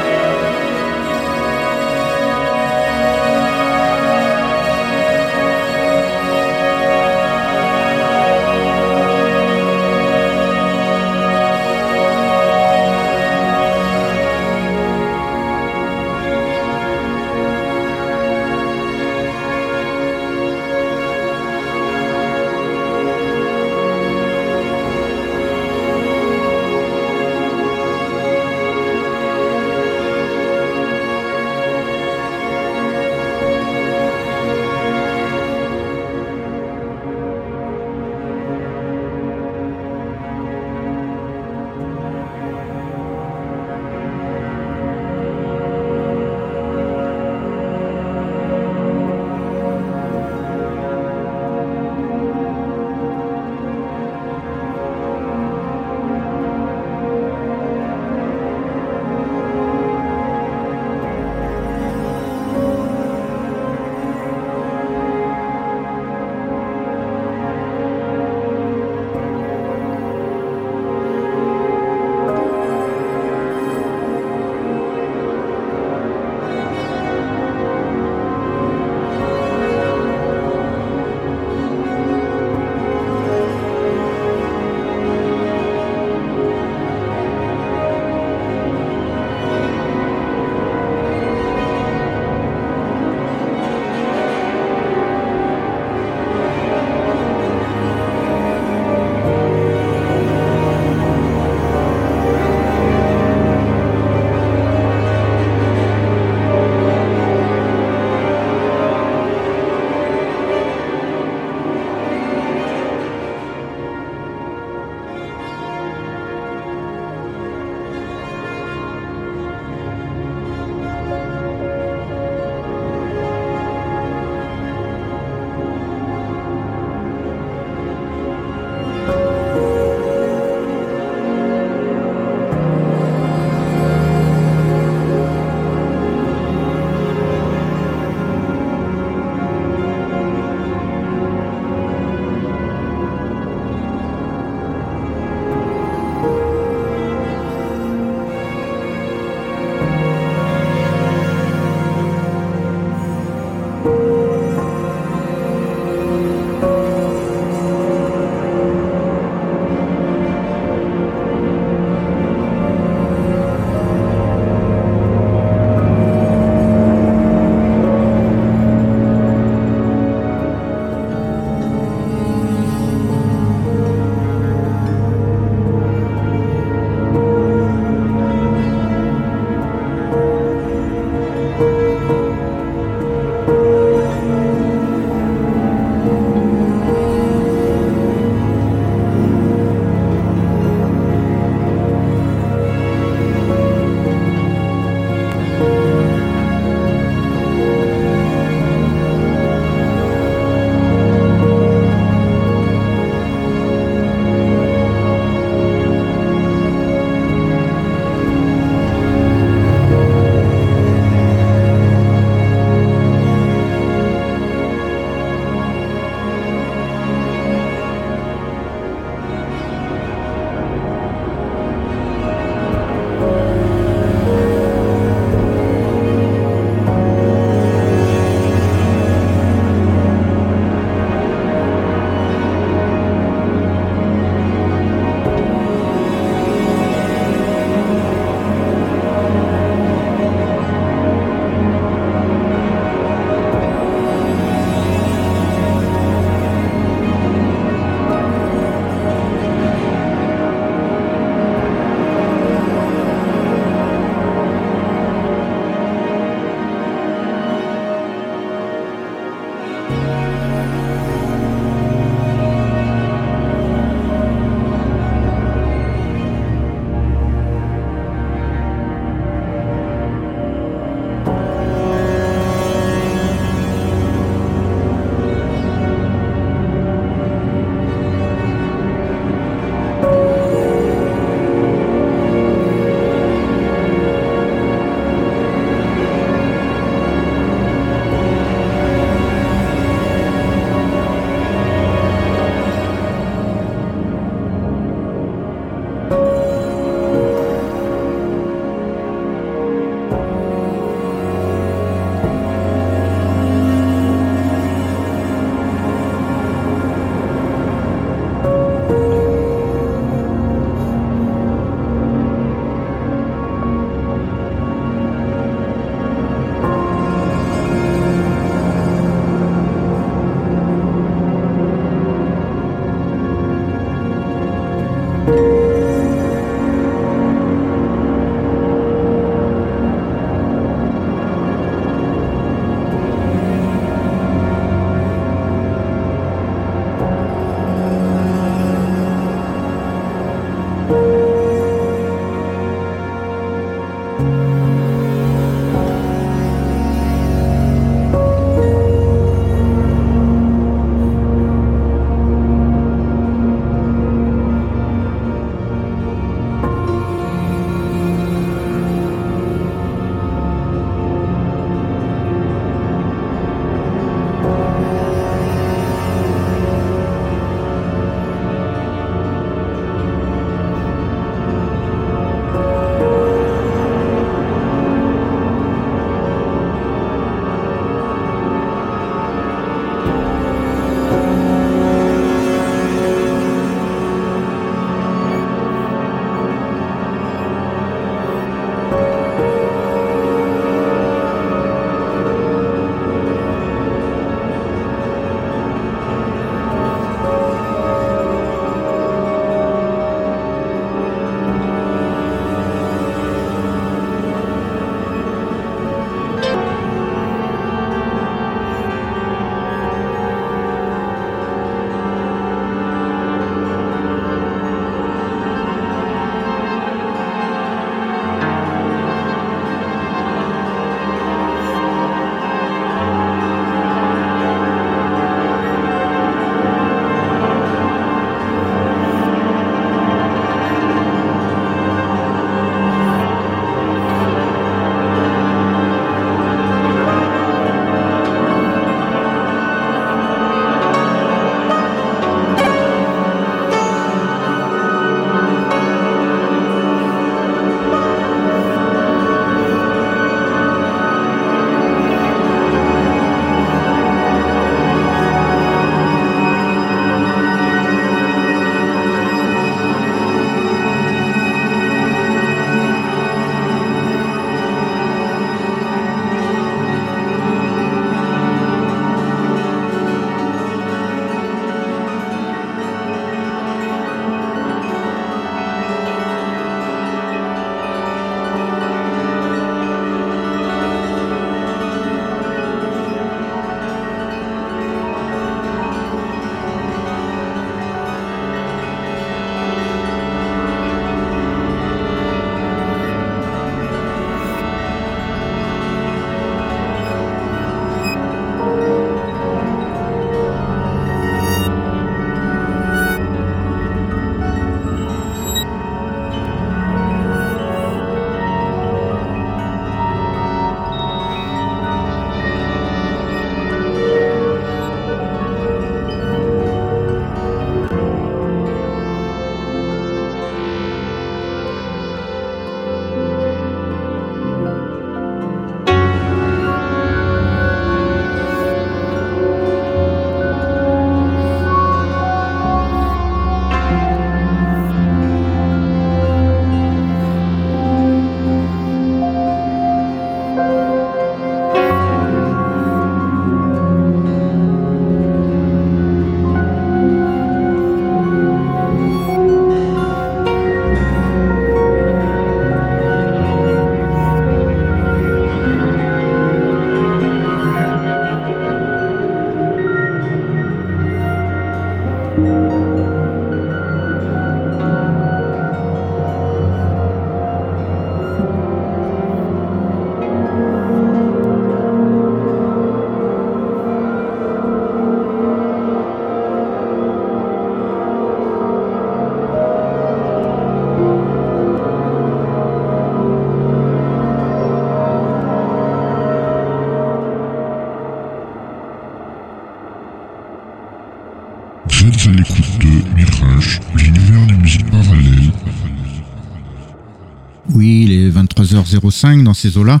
23h05 598.84 599.42
dans 599.42 599.54
ces 599.54 599.76
eaux-là, 599.78 600.00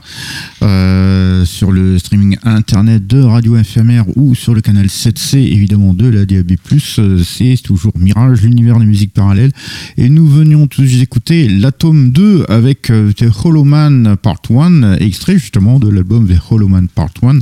euh, 0.62 1.44
sur 1.44 1.72
le 1.72 1.98
streaming 1.98 2.36
internet 2.44 3.06
de 3.06 3.22
Radio 3.22 3.56
FMR 3.62 4.02
ou 4.16 4.34
sur 4.34 4.54
le 4.54 4.60
canal 4.60 4.86
7C, 4.86 5.36
évidemment, 5.36 5.94
de 5.94 6.08
la 6.08 6.26
DAB+. 6.26 6.52
Euh, 6.98 7.22
c'est 7.24 7.56
toujours 7.62 7.92
Mirage, 7.98 8.42
l'univers 8.42 8.78
des 8.78 8.86
musiques 8.86 9.12
parallèles. 9.12 9.52
Et 9.96 10.08
nous 10.08 10.26
venions 10.26 10.66
tous 10.66 10.82
d'écouter 11.24 11.48
l'Atome 11.48 12.10
2 12.10 12.44
avec 12.48 12.90
euh, 12.90 13.12
The 13.12 13.24
Hollow 13.44 13.64
Man 13.64 14.16
Part 14.20 14.42
1, 14.50 14.98
extrait 14.98 15.38
justement 15.38 15.78
de 15.78 15.88
l'album 15.88 16.28
The 16.28 16.38
Hollow 16.50 16.68
Man 16.68 16.88
Part 16.88 17.12
1. 17.22 17.38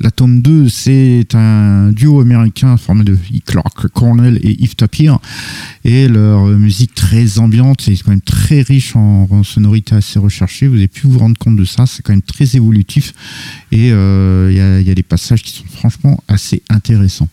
L'Atome 0.00 0.42
2, 0.42 0.68
c'est 0.68 1.34
un 1.34 1.92
duo 1.92 2.20
américain 2.20 2.76
formé 2.76 3.04
de 3.04 3.16
Clark 3.46 3.88
Cornell 3.88 4.40
et 4.42 4.62
Yves 4.62 4.74
Tapir. 4.74 5.18
Et 5.84 6.08
leur 6.08 6.46
musique 6.46 6.94
très 6.94 7.38
ambiante, 7.38 7.82
c'est 7.82 7.96
quand 7.96 8.10
même 8.10 8.20
très 8.20 8.62
riche 8.62 8.96
en, 8.96 9.28
en 9.30 9.42
sonorité 9.44 9.94
assez 9.94 10.18
recherchée. 10.18 10.66
Vous 10.66 10.76
avez 10.76 10.88
pu 10.88 11.06
vous 11.06 11.18
rendre 11.18 11.38
compte 11.38 11.56
de 11.56 11.64
ça. 11.64 11.86
C'est 11.86 12.02
quand 12.02 12.12
même 12.12 12.22
très 12.22 12.56
évolutif. 12.56 13.14
Et 13.70 13.92
euh, 13.92 14.48
il 14.50 14.88
y, 14.88 14.90
a, 14.90 14.94
des 14.94 15.02
passages 15.02 15.42
qui 15.42 15.52
sont 15.52 15.64
franchement 15.70 16.22
assez 16.26 16.62
intéressants. 16.68 17.28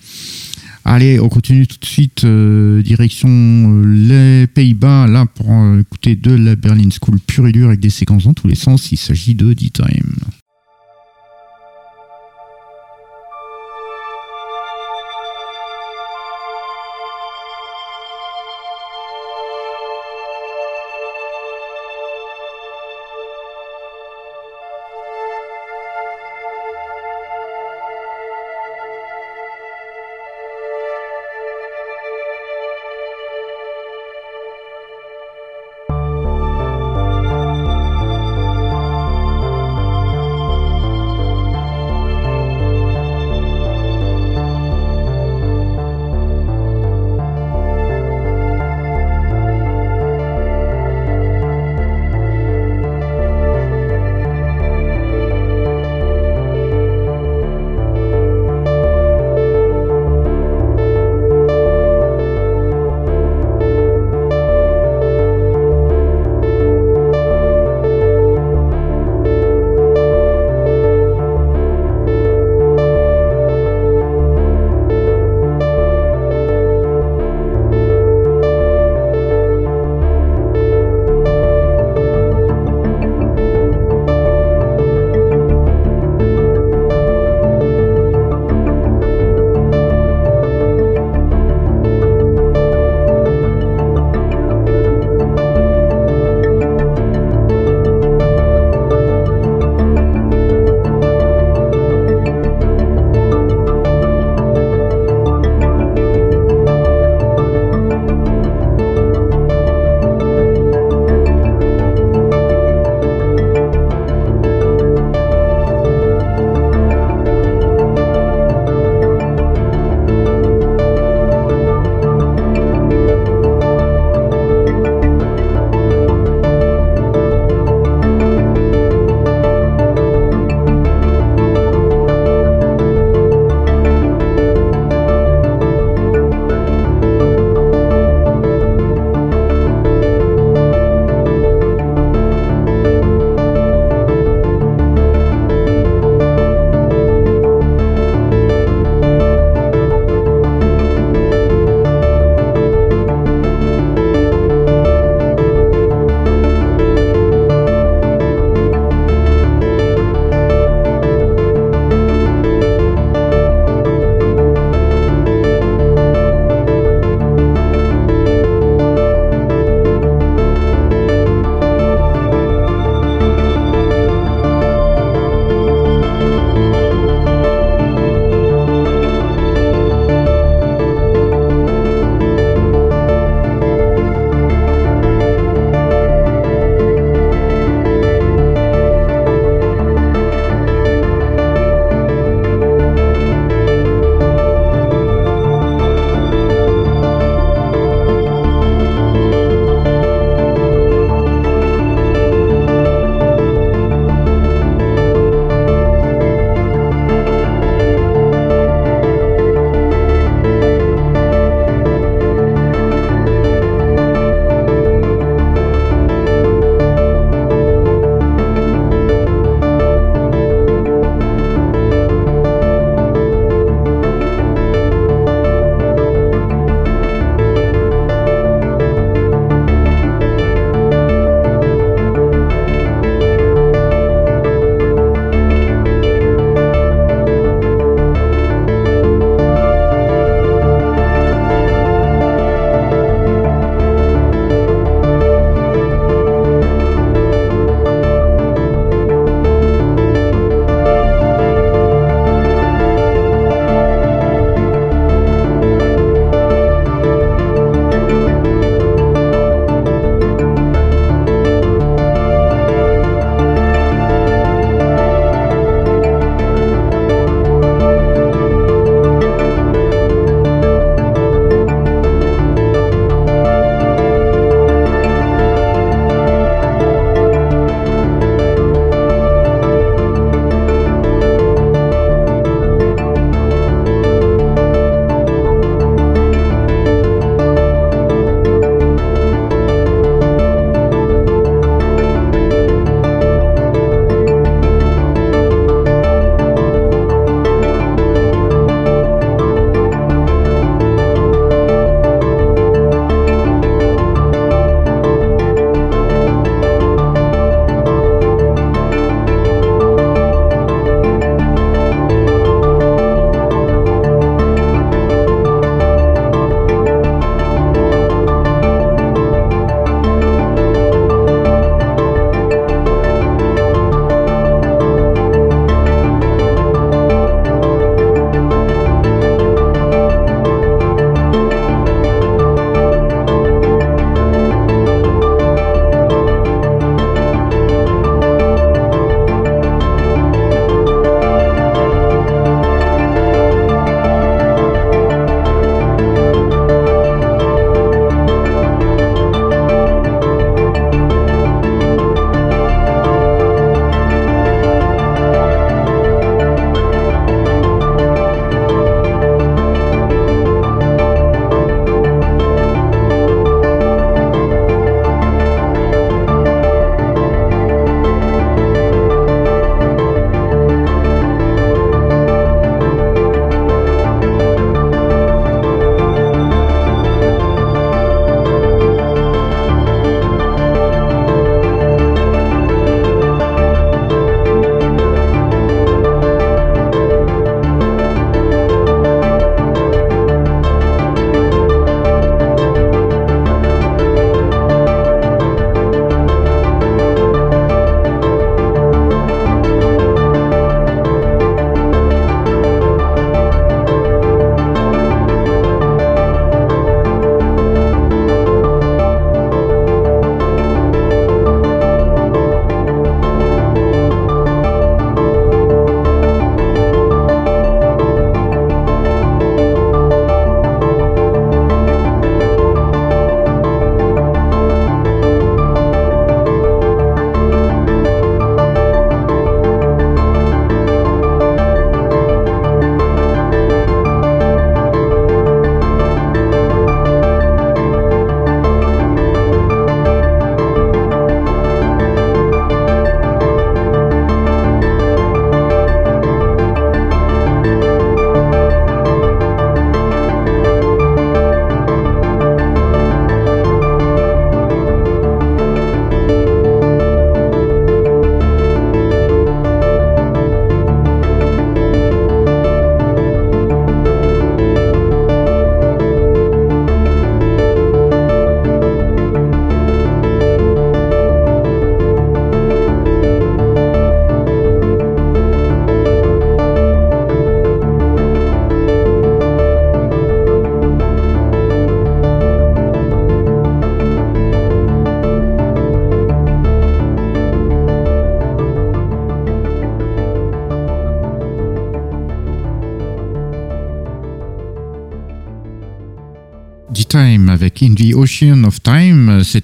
Allez, 0.92 1.20
on 1.20 1.30
continue 1.30 1.68
tout 1.68 1.78
de 1.78 1.86
suite 1.86 2.24
euh, 2.24 2.82
direction 2.82 3.30
euh, 3.30 3.84
les 3.86 4.48
Pays-Bas, 4.48 5.06
là 5.06 5.28
pour 5.28 5.52
euh, 5.52 5.82
écouter 5.82 6.16
de 6.16 6.32
la 6.32 6.56
Berlin 6.56 6.90
School 6.90 7.20
pure 7.20 7.46
et 7.46 7.52
dure 7.52 7.68
avec 7.68 7.80
des 7.80 7.92
séquences 7.92 8.24
dans 8.24 8.34
tous 8.34 8.48
les 8.48 8.56
sens. 8.56 8.92
Il 8.92 8.98
s'agit 8.98 9.36
de 9.36 9.54
D-Time. 9.54 10.16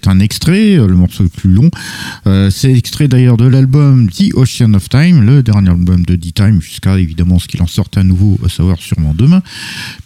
Un 0.07 0.19
extrait, 0.19 0.75
le 0.75 0.95
morceau 0.95 1.23
le 1.23 1.29
plus 1.29 1.49
long. 1.49 1.69
Euh, 2.27 2.49
c'est 2.49 2.71
extrait 2.71 3.07
d'ailleurs 3.07 3.37
de 3.37 3.47
l'album 3.47 4.09
The 4.09 4.33
Ocean 4.35 4.73
of 4.73 4.89
Time, 4.89 5.25
le 5.25 5.41
dernier 5.41 5.69
album 5.69 6.03
de 6.05 6.15
D-Time, 6.15 6.61
jusqu'à 6.61 6.97
évidemment 6.99 7.39
ce 7.39 7.47
qu'il 7.47 7.61
en 7.61 7.67
sorte 7.67 7.97
à 7.97 8.03
nouveau, 8.03 8.39
à 8.45 8.49
savoir 8.49 8.77
sûrement 8.79 9.13
demain. 9.13 9.41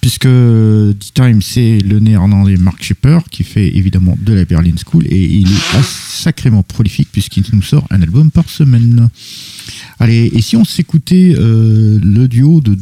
Puisque 0.01 0.27
D-Time, 0.27 1.41
c'est 1.41 1.79
le 1.79 1.99
néerlandais 1.99 2.57
Mark 2.57 2.81
Shepper 2.81 3.19
qui 3.29 3.43
fait 3.43 3.75
évidemment 3.75 4.17
de 4.21 4.33
la 4.33 4.45
Berlin 4.45 4.75
School 4.85 5.05
et 5.07 5.23
il 5.23 5.47
est 5.47 5.83
sacrément 5.83 6.63
prolifique 6.63 7.09
puisqu'il 7.11 7.43
nous 7.53 7.61
sort 7.61 7.85
un 7.89 8.01
album 8.01 8.31
par 8.31 8.49
semaine. 8.49 9.09
Allez, 9.99 10.31
et 10.33 10.41
si 10.41 10.55
on 10.55 10.63
s'écoutait 10.63 11.35
euh, 11.37 11.99
le 12.01 12.27
duo 12.29 12.61
de 12.61 12.73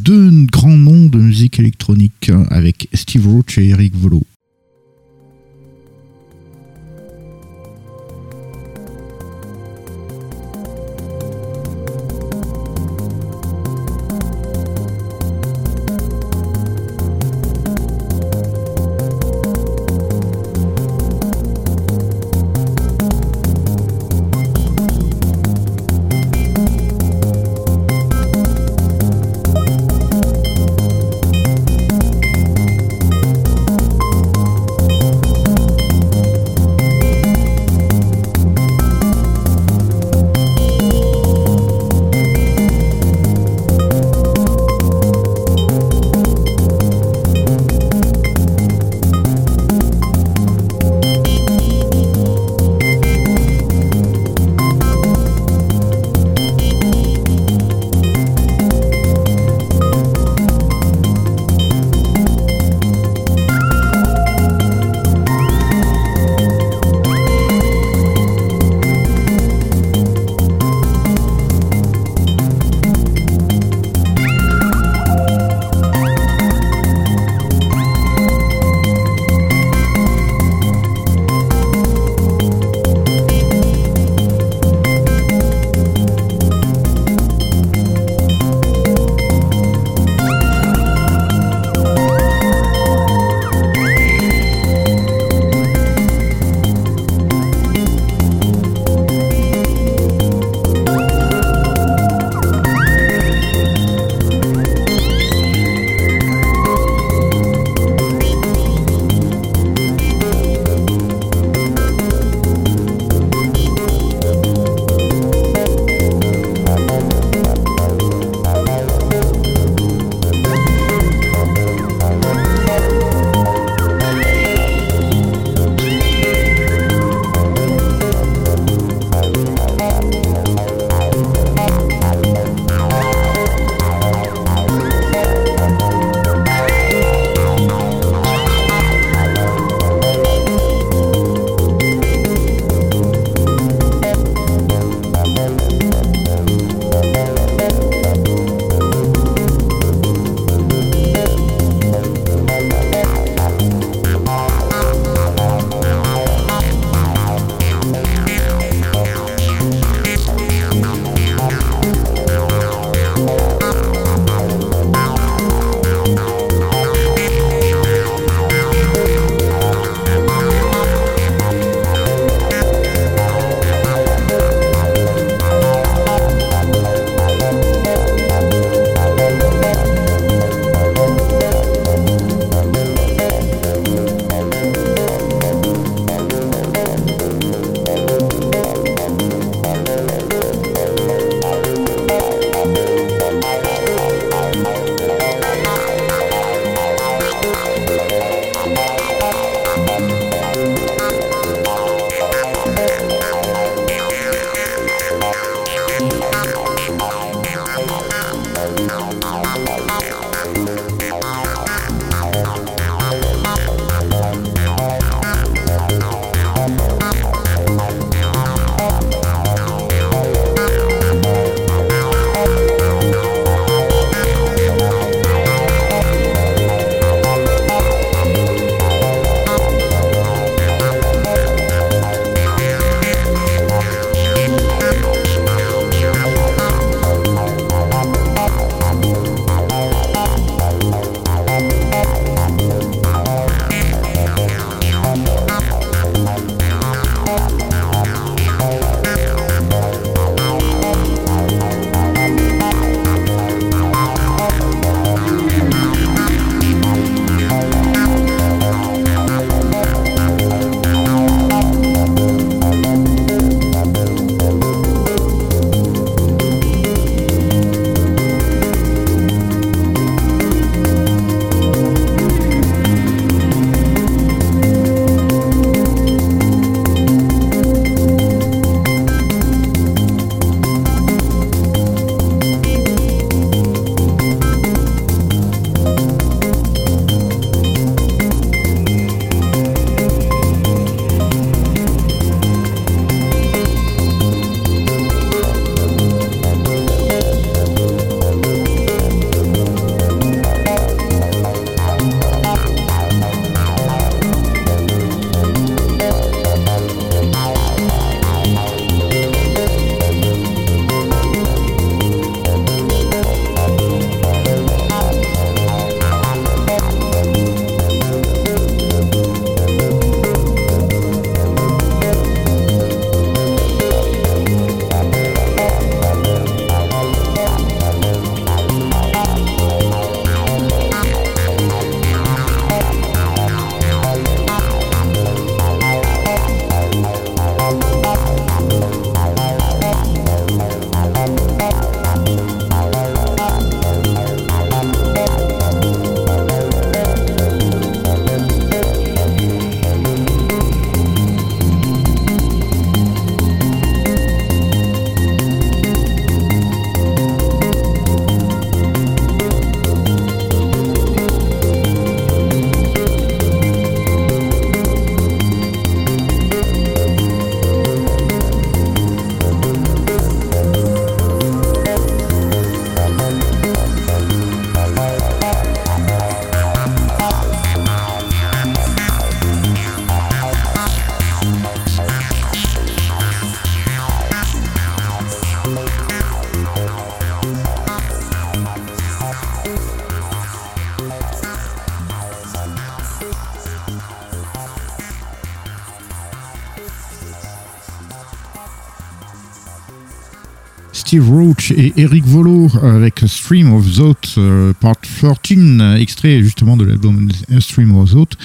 Et 401.76 401.94
Eric 401.98 402.26
Volo 402.26 402.70
avec 402.82 403.24
Stream 403.26 403.74
of 403.74 403.86
Thought 403.96 404.36
euh, 404.38 404.74
Part 404.80 405.02
13, 405.02 406.00
extrait 406.00 406.42
justement 406.42 406.78
de 406.78 406.86
l'album 406.86 407.30
Stream 407.60 407.96
of 407.98 408.12
Thought. 408.12 408.38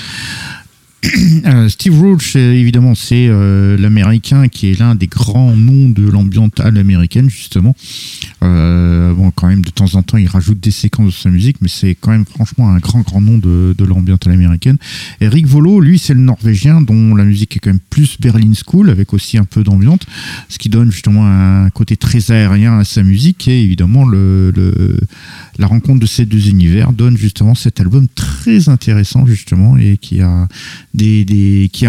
Euh, 1.44 1.68
Steve 1.68 1.98
Roach, 2.00 2.36
euh, 2.36 2.52
évidemment, 2.52 2.94
c'est 2.94 3.26
euh, 3.28 3.76
l'américain 3.76 4.46
qui 4.46 4.70
est 4.70 4.78
l'un 4.78 4.94
des 4.94 5.08
grands 5.08 5.56
noms 5.56 5.88
de 5.88 6.08
l'ambiance 6.08 6.52
à 6.60 6.70
l'américaine, 6.70 7.28
justement. 7.28 7.74
Euh, 8.42 9.12
bon, 9.12 9.32
quand 9.32 9.48
même, 9.48 9.64
de 9.64 9.70
temps 9.70 9.94
en 9.96 10.02
temps, 10.02 10.18
il 10.18 10.28
rajoute 10.28 10.60
des 10.60 10.70
séquences 10.70 11.06
de 11.06 11.20
sa 11.20 11.30
musique, 11.30 11.56
mais 11.60 11.68
c'est 11.68 11.96
quand 11.96 12.12
même 12.12 12.24
franchement 12.24 12.70
un 12.70 12.78
grand, 12.78 13.00
grand 13.00 13.20
nom 13.20 13.38
de, 13.38 13.74
de 13.76 13.84
l'ambiance 13.84 14.20
à 14.26 14.30
l'américaine. 14.30 14.76
Eric 15.20 15.46
Volo, 15.46 15.80
lui, 15.80 15.98
c'est 15.98 16.14
le 16.14 16.20
norvégien 16.20 16.80
dont 16.80 17.16
la 17.16 17.24
musique 17.24 17.56
est 17.56 17.60
quand 17.60 17.70
même 17.70 17.80
plus 17.90 18.18
Berlin 18.20 18.52
School, 18.54 18.88
avec 18.88 19.12
aussi 19.12 19.36
un 19.38 19.44
peu 19.44 19.64
d'ambiance, 19.64 20.00
ce 20.48 20.58
qui 20.58 20.68
donne 20.68 20.92
justement 20.92 21.26
un 21.26 21.70
côté 21.70 21.96
très 21.96 22.30
aérien 22.30 22.78
à 22.78 22.84
sa 22.84 23.02
musique. 23.02 23.48
Et 23.48 23.62
évidemment, 23.62 24.06
le, 24.06 24.52
le 24.54 24.96
la 25.58 25.66
rencontre 25.66 26.00
de 26.00 26.06
ces 26.06 26.24
deux 26.24 26.48
univers 26.48 26.92
donne 26.92 27.16
justement 27.16 27.54
cet 27.54 27.80
album 27.80 28.08
très 28.14 28.68
intéressant, 28.68 29.26
justement, 29.26 29.76
et 29.76 29.98
qui 29.98 30.20
a 30.20 30.48
des, 30.94 31.70
qui, 31.72 31.86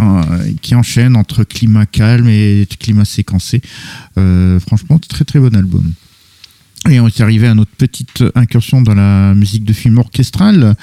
qui 0.61 0.75
enchaîne 0.75 1.15
entre 1.15 1.43
climat 1.43 1.85
calme 1.85 2.27
et 2.27 2.67
climat 2.79 3.05
séquencé. 3.05 3.61
Euh, 4.17 4.59
franchement, 4.59 4.99
très 4.99 5.25
très 5.25 5.39
bon 5.39 5.55
album. 5.55 5.93
Et 6.89 6.99
on 6.99 7.07
est 7.07 7.21
arrivé 7.21 7.47
à 7.47 7.55
notre 7.55 7.71
petite 7.71 8.25
incursion 8.35 8.81
dans 8.81 8.93
la 8.93 9.33
musique 9.33 9.63
de 9.63 9.71
film 9.71 9.97
orchestrale. 9.99 10.75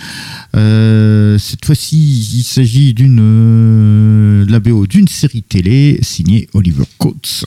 Euh, 0.57 1.37
cette 1.37 1.67
fois-ci, 1.67 1.99
il 1.99 2.43
s'agit 2.43 2.95
d'une 2.95 3.21
euh, 3.21 4.87
d'une 4.87 5.09
série 5.09 5.43
télé 5.43 5.99
signée 6.01 6.49
Oliver 6.55 6.85
Coates. 6.97 7.45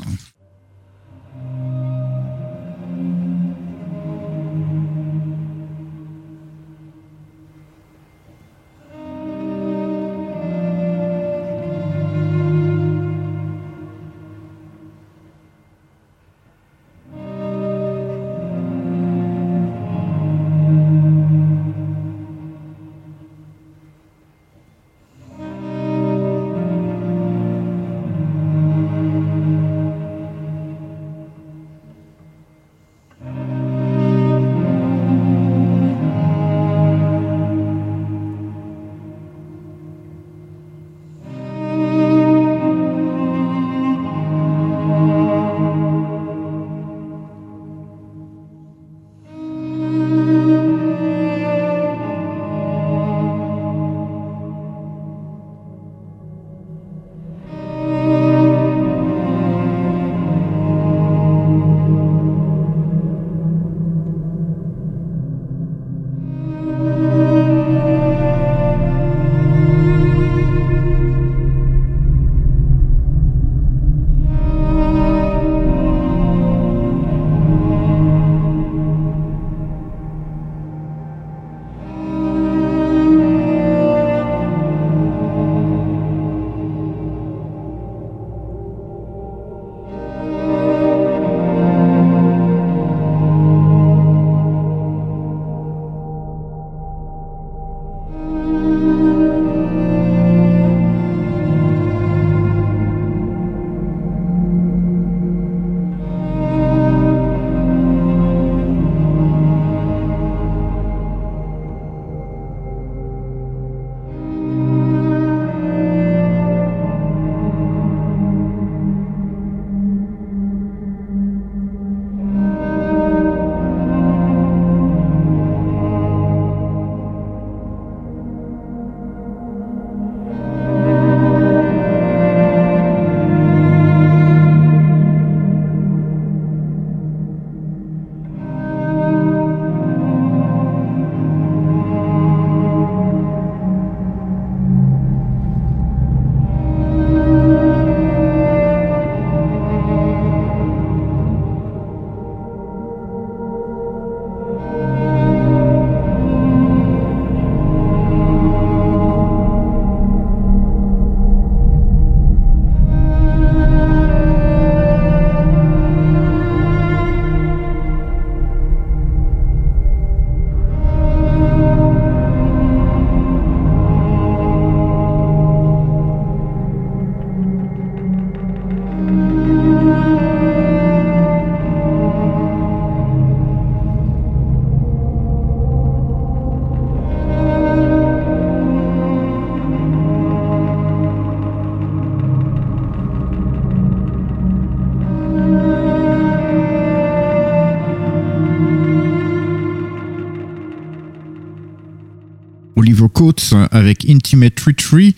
Coates 203.67 203.73
avec 203.73 204.09
Intimate 204.09 204.59
Retreat, 204.59 205.15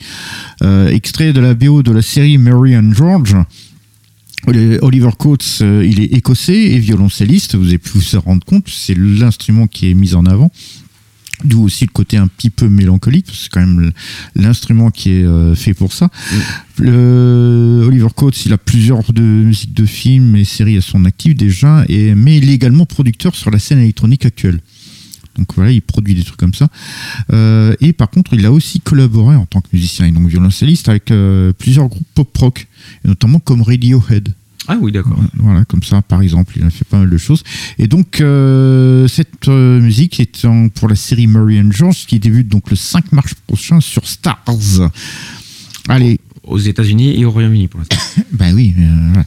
euh, 0.63 0.87
extrait 0.89 1.33
de 1.33 1.39
la 1.39 1.53
BO 1.53 1.83
de 1.83 1.91
la 1.91 2.01
série 2.01 2.37
Mary 2.37 2.75
and 2.77 2.93
George. 2.93 3.35
Oli- 4.47 4.77
Oliver 4.81 5.09
Coates, 5.17 5.59
euh, 5.61 5.83
il 5.85 5.99
est 6.01 6.13
écossais 6.13 6.53
et 6.71 6.79
violoncelliste, 6.79 7.55
vous 7.55 7.67
avez 7.67 7.77
pu 7.79 7.89
vous 7.95 8.15
en 8.15 8.19
rendre 8.19 8.45
compte, 8.45 8.67
c'est 8.69 8.95
l'instrument 8.97 9.65
qui 9.67 9.89
est 9.89 9.93
mis 9.95 10.13
en 10.13 10.25
avant. 10.25 10.51
D'où 11.43 11.63
aussi 11.63 11.83
le 11.85 11.91
côté 11.91 12.15
un 12.15 12.27
petit 12.27 12.49
peu 12.49 12.69
mélancolique, 12.69 13.25
parce 13.25 13.37
que 13.39 13.43
c'est 13.43 13.49
quand 13.51 13.65
même 13.65 13.91
l'instrument 14.35 14.89
qui 14.89 15.11
est 15.11 15.25
euh, 15.25 15.53
fait 15.53 15.73
pour 15.73 15.91
ça. 15.91 16.09
Le- 16.77 17.83
Oliver 17.87 18.07
Coates, 18.15 18.45
il 18.45 18.53
a 18.53 18.57
plusieurs 18.57 19.11
de 19.11 19.21
musiques 19.21 19.73
de 19.73 19.85
films 19.85 20.35
et 20.35 20.43
séries 20.45 20.77
à 20.77 20.81
son 20.81 21.03
actif 21.05 21.35
déjà, 21.35 21.83
et, 21.89 22.15
mais 22.15 22.37
il 22.37 22.49
est 22.49 22.53
également 22.53 22.85
producteur 22.85 23.35
sur 23.35 23.51
la 23.51 23.59
scène 23.59 23.79
électronique 23.79 24.25
actuelle. 24.25 24.59
Donc 25.37 25.47
voilà, 25.55 25.71
il 25.71 25.81
produit 25.81 26.15
des 26.15 26.23
trucs 26.23 26.37
comme 26.37 26.53
ça. 26.53 26.67
Euh, 27.33 27.75
et 27.81 27.93
par 27.93 28.09
contre, 28.09 28.33
il 28.33 28.45
a 28.45 28.51
aussi 28.51 28.79
collaboré 28.79 29.35
en 29.35 29.45
tant 29.45 29.61
que 29.61 29.67
musicien 29.73 30.05
et 30.05 30.11
donc 30.11 30.27
violoncelliste 30.27 30.89
avec 30.89 31.11
euh, 31.11 31.51
plusieurs 31.53 31.87
groupes 31.87 32.07
pop 32.15 32.37
rock, 32.37 32.67
et 33.03 33.07
notamment 33.07 33.39
comme 33.39 33.61
Radiohead. 33.61 34.33
Ah 34.67 34.77
oui, 34.81 34.91
d'accord. 34.91 35.19
Voilà, 35.35 35.63
comme 35.65 35.83
ça, 35.83 36.01
par 36.01 36.23
exemple, 36.23 36.53
il 36.57 36.63
a 36.63 36.71
fait 36.71 36.85
pas 36.85 36.97
mal 36.97 37.09
de 37.09 37.17
choses. 37.17 37.43
Et 37.77 37.85
donc, 37.87 38.19
euh, 38.19 39.07
cette 39.07 39.47
euh, 39.47 39.79
musique 39.79 40.19
est 40.19 40.43
en- 40.45 40.69
pour 40.69 40.87
la 40.87 40.95
série 40.95 41.27
Murray 41.27 41.59
and 41.61 41.71
George, 41.71 42.07
qui 42.07 42.17
débute 42.17 42.47
donc 42.47 42.71
le 42.71 42.75
5 42.75 43.11
mars 43.11 43.33
prochain 43.45 43.79
sur 43.79 44.07
Stars. 44.07 44.89
Allez, 45.87 46.19
Aux 46.43 46.57
États-Unis 46.57 47.19
et 47.19 47.25
au 47.25 47.31
Royaume-Uni 47.31 47.67
pour 47.67 47.79
l'instant. 47.79 47.97
ben 48.31 48.55
oui. 48.55 48.73
euh, 48.79 49.09
voilà. 49.13 49.25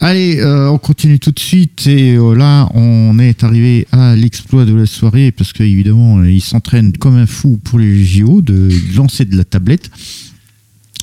Allez, 0.00 0.38
euh, 0.38 0.68
on 0.68 0.78
continue 0.78 1.18
tout 1.18 1.32
de 1.32 1.40
suite 1.40 1.86
et 1.88 2.14
euh, 2.14 2.34
là, 2.34 2.68
on 2.74 3.18
est 3.18 3.42
arrivé 3.42 3.86
à 3.90 4.14
l'exploit 4.14 4.64
de 4.64 4.74
la 4.74 4.86
soirée 4.86 5.32
parce 5.32 5.52
que 5.52 5.64
évidemment, 5.64 6.22
il 6.22 6.40
s'entraîne 6.40 6.92
comme 6.96 7.16
un 7.16 7.26
fou 7.26 7.58
pour 7.62 7.80
les 7.80 8.04
JO 8.04 8.40
de 8.40 8.70
lancer 8.96 9.24
de 9.24 9.36
la 9.36 9.44
tablette. 9.44 9.90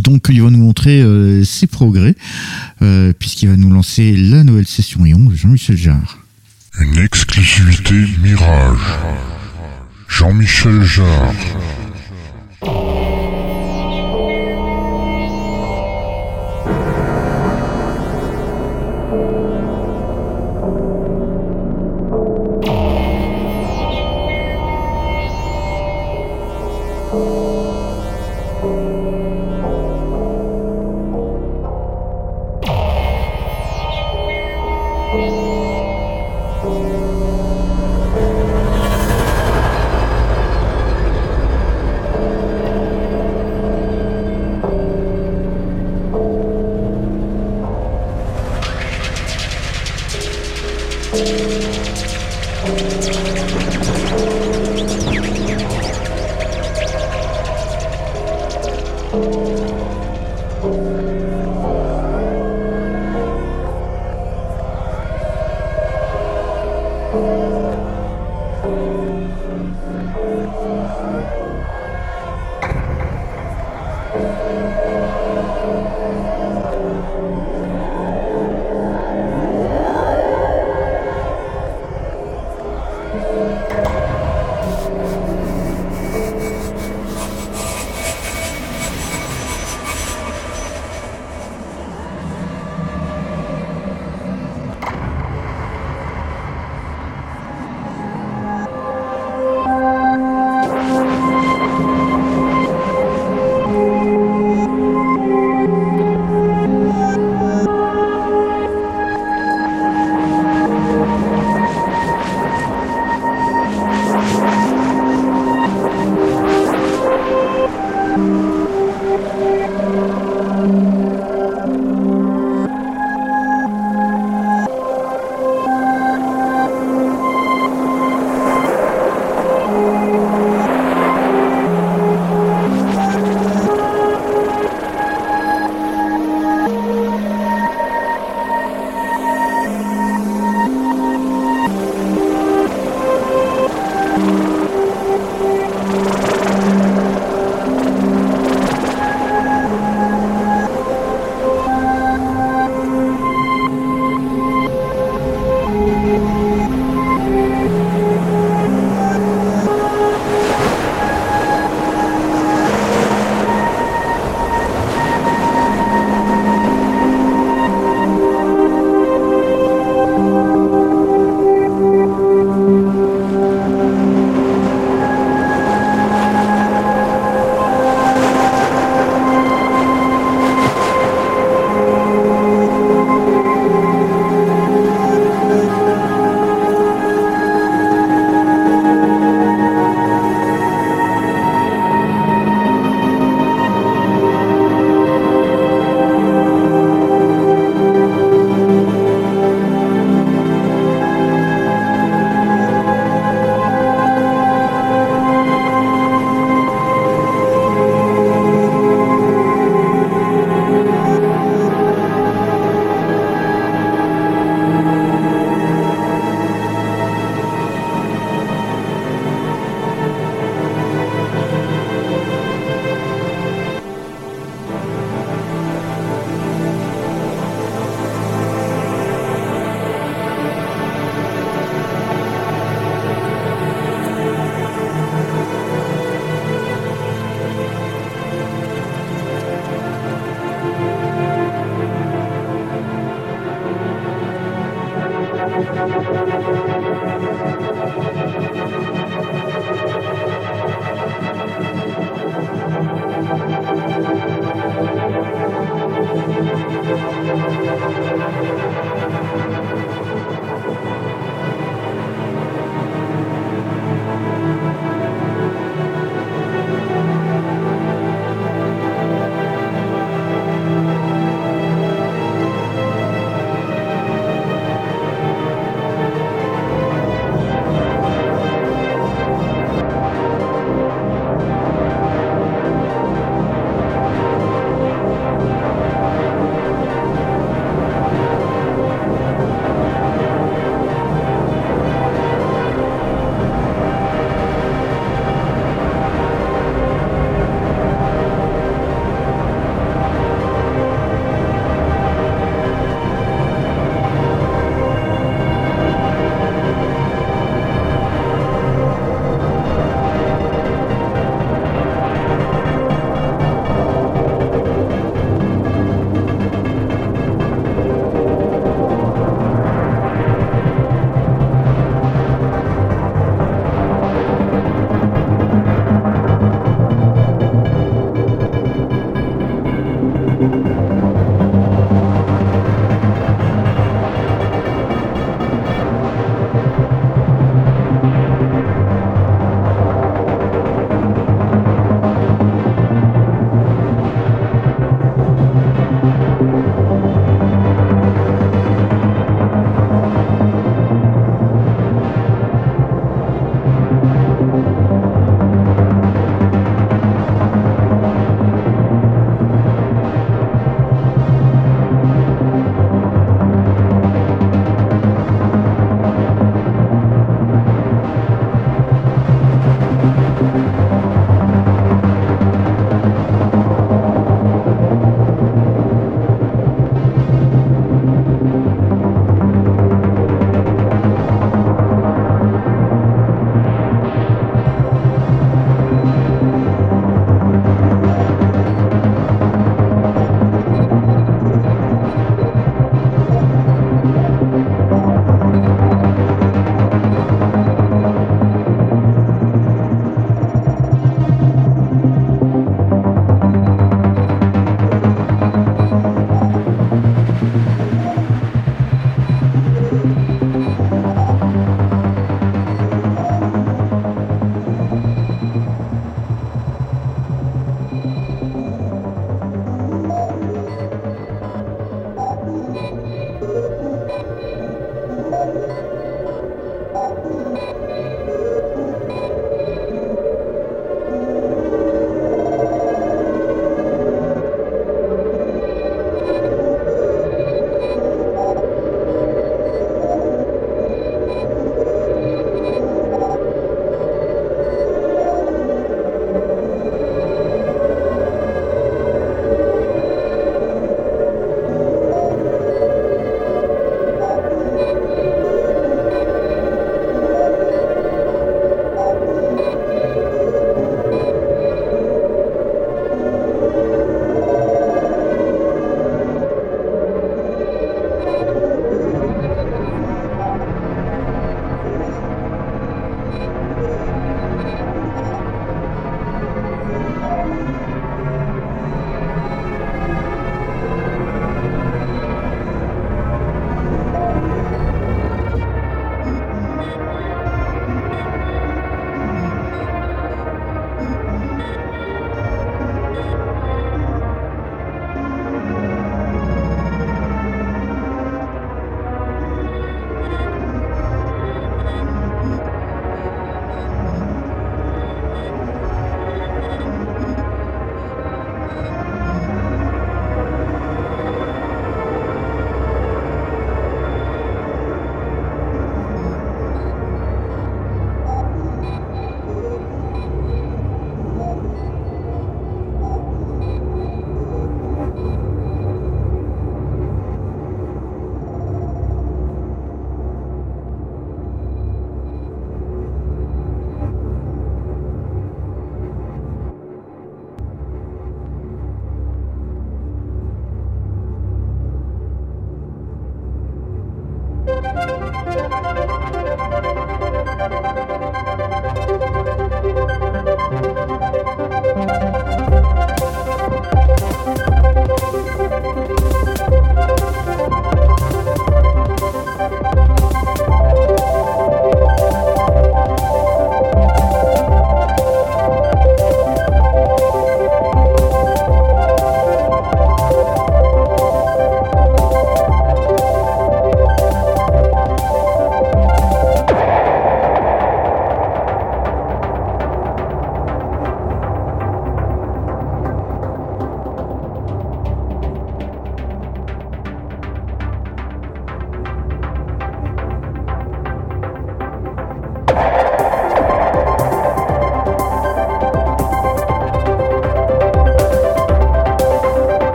Donc, 0.00 0.26
il 0.30 0.42
va 0.42 0.50
nous 0.50 0.58
montrer 0.58 1.02
euh, 1.02 1.44
ses 1.44 1.66
progrès 1.66 2.14
euh, 2.82 3.12
puisqu'il 3.18 3.48
va 3.48 3.56
nous 3.56 3.70
lancer 3.70 4.16
la 4.16 4.44
nouvelle 4.44 4.66
session 4.66 5.04
Ion 5.04 5.18
de 5.18 5.34
Jean-Michel 5.34 5.76
Jarre. 5.76 6.18
Une 6.80 6.98
exclusivité 6.98 8.06
Mirage. 8.22 8.78
Jean-Michel 10.08 10.82
Jarre. 10.82 11.34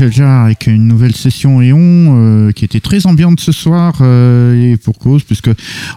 Michel 0.00 0.24
avec 0.26 0.66
une 0.66 0.86
nouvelle 0.86 1.14
session 1.14 1.60
Eon 1.60 1.76
euh, 1.78 2.52
qui 2.52 2.64
était 2.64 2.80
très 2.80 3.06
ambiante 3.06 3.40
ce 3.40 3.52
soir 3.52 3.94
euh, 4.00 4.72
et 4.72 4.76
pour 4.76 4.98
cause 4.98 5.22
puisque 5.24 5.50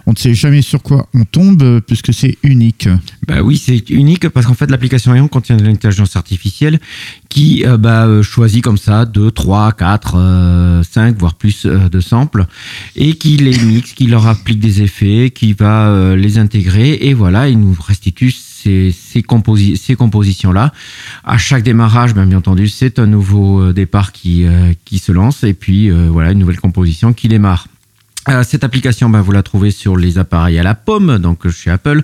on 0.06 0.12
ne 0.12 0.16
sait 0.16 0.34
jamais 0.34 0.62
sur 0.62 0.82
quoi 0.82 1.08
on 1.14 1.24
tombe 1.24 1.62
euh, 1.62 1.80
puisque 1.80 2.12
c'est 2.12 2.36
unique. 2.42 2.88
Bah 3.26 3.42
oui, 3.42 3.56
c'est 3.56 3.90
unique 3.90 4.28
parce 4.28 4.46
qu'en 4.46 4.54
fait 4.54 4.70
l'application 4.70 5.14
Eon 5.14 5.28
contient 5.28 5.56
de 5.56 5.64
l'intelligence 5.64 6.16
artificielle 6.16 6.80
qui 7.28 7.64
euh, 7.64 7.76
bah, 7.76 8.08
choisit 8.22 8.62
comme 8.62 8.78
ça 8.78 9.04
2, 9.04 9.30
3, 9.30 9.72
4, 9.72 10.82
5 10.90 11.18
voire 11.18 11.34
plus 11.34 11.66
de 11.66 12.00
samples 12.00 12.46
et 12.96 13.14
qui 13.14 13.36
les 13.36 13.56
mixe, 13.58 13.92
qui 13.92 14.06
leur 14.06 14.26
applique 14.26 14.60
des 14.60 14.82
effets, 14.82 15.30
qui 15.34 15.52
va 15.52 16.16
les 16.16 16.38
intégrer 16.38 16.98
et 17.02 17.14
voilà, 17.14 17.48
il 17.48 17.58
nous 17.58 17.76
restitue 17.78 18.32
ces, 18.62 18.92
ces, 18.92 19.22
composi 19.22 19.76
ces 19.76 19.94
compositions-là. 19.94 20.72
À 21.24 21.38
chaque 21.38 21.62
démarrage, 21.62 22.14
ben, 22.14 22.26
bien 22.26 22.38
entendu, 22.38 22.68
c'est 22.68 22.98
un 22.98 23.06
nouveau 23.06 23.60
euh, 23.60 23.72
départ 23.72 24.12
qui, 24.12 24.44
euh, 24.44 24.72
qui 24.84 24.98
se 24.98 25.12
lance 25.12 25.44
et 25.44 25.54
puis 25.54 25.90
euh, 25.90 26.08
voilà, 26.10 26.32
une 26.32 26.38
nouvelle 26.38 26.60
composition 26.60 27.12
qui 27.12 27.28
démarre. 27.28 27.66
Euh, 28.28 28.44
cette 28.44 28.62
application, 28.62 29.10
ben, 29.10 29.20
vous 29.20 29.32
la 29.32 29.42
trouvez 29.42 29.72
sur 29.72 29.96
les 29.96 30.16
appareils 30.16 30.56
à 30.58 30.62
la 30.62 30.76
pomme, 30.76 31.18
donc 31.18 31.48
chez 31.50 31.70
Apple. 31.70 32.02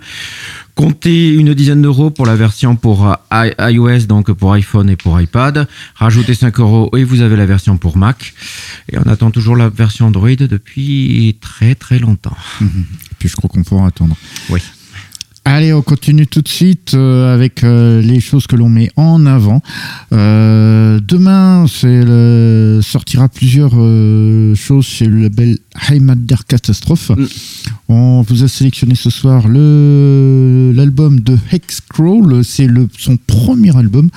Comptez 0.75 1.33
une 1.33 1.55
dizaine 1.55 1.83
d'euros 1.83 2.11
pour 2.11 2.27
la 2.27 2.35
version 2.35 2.75
pour 2.75 3.17
iOS, 3.33 4.07
donc 4.09 4.33
pour 4.33 4.53
iPhone 4.53 4.91
et 4.91 4.97
pour 4.97 5.21
iPad. 5.21 5.69
Rajoutez 5.95 6.35
5 6.35 6.59
euros 6.59 6.91
et 6.97 7.05
vous 7.05 7.21
avez 7.21 7.37
la 7.37 7.47
version 7.47 7.77
pour 7.77 7.97
Mac. 7.97 8.35
Et 8.91 8.99
on 8.99 9.03
attend 9.03 9.31
toujours 9.31 9.57
la 9.57 9.69
version 9.69 10.07
Android 10.07 10.29
depuis 10.31 11.37
très 11.41 11.77
très 11.77 12.01
longtemps. 12.01 12.37
Puis 13.19 13.29
je 13.29 13.37
crois 13.37 13.49
qu'on 13.49 13.63
pourra 13.63 13.87
attendre. 13.87 14.17
Oui. 14.51 14.61
Allez, 15.51 15.73
on 15.73 15.81
continue 15.81 16.27
tout 16.27 16.43
de 16.43 16.49
suite 16.49 16.93
euh, 16.93 17.33
avec 17.35 17.65
euh, 17.65 18.03
les 18.03 18.21
choses 18.21 18.47
que 18.47 18.55
l'on 18.55 18.69
met 18.69 18.91
en 18.97 19.25
avant. 19.25 19.63
Euh, 20.13 21.01
demain, 21.03 21.65
c'est 21.67 22.05
le- 22.05 22.81
sortira 22.83 23.31
plusieurs 23.31 23.71
euh, 23.75 24.55
choses 24.55 24.85
chez 24.85 25.07
le 25.07 25.23
label 25.23 25.57
Heimat 25.89 26.17
der 26.17 26.45
Catastrophe. 26.45 27.13
Mm. 27.17 27.25
On 27.89 28.21
vous 28.29 28.45
a 28.45 28.49
sélectionné 28.49 28.95
ce 28.95 29.09
soir 29.09 29.49
le 29.49 30.71
l'album 30.77 31.19
de 31.21 31.39
Hexcrawl. 31.51 32.45
C'est 32.45 32.67
le 32.67 32.87
son 32.99 33.17
premier 33.17 33.75
album. 33.75 34.11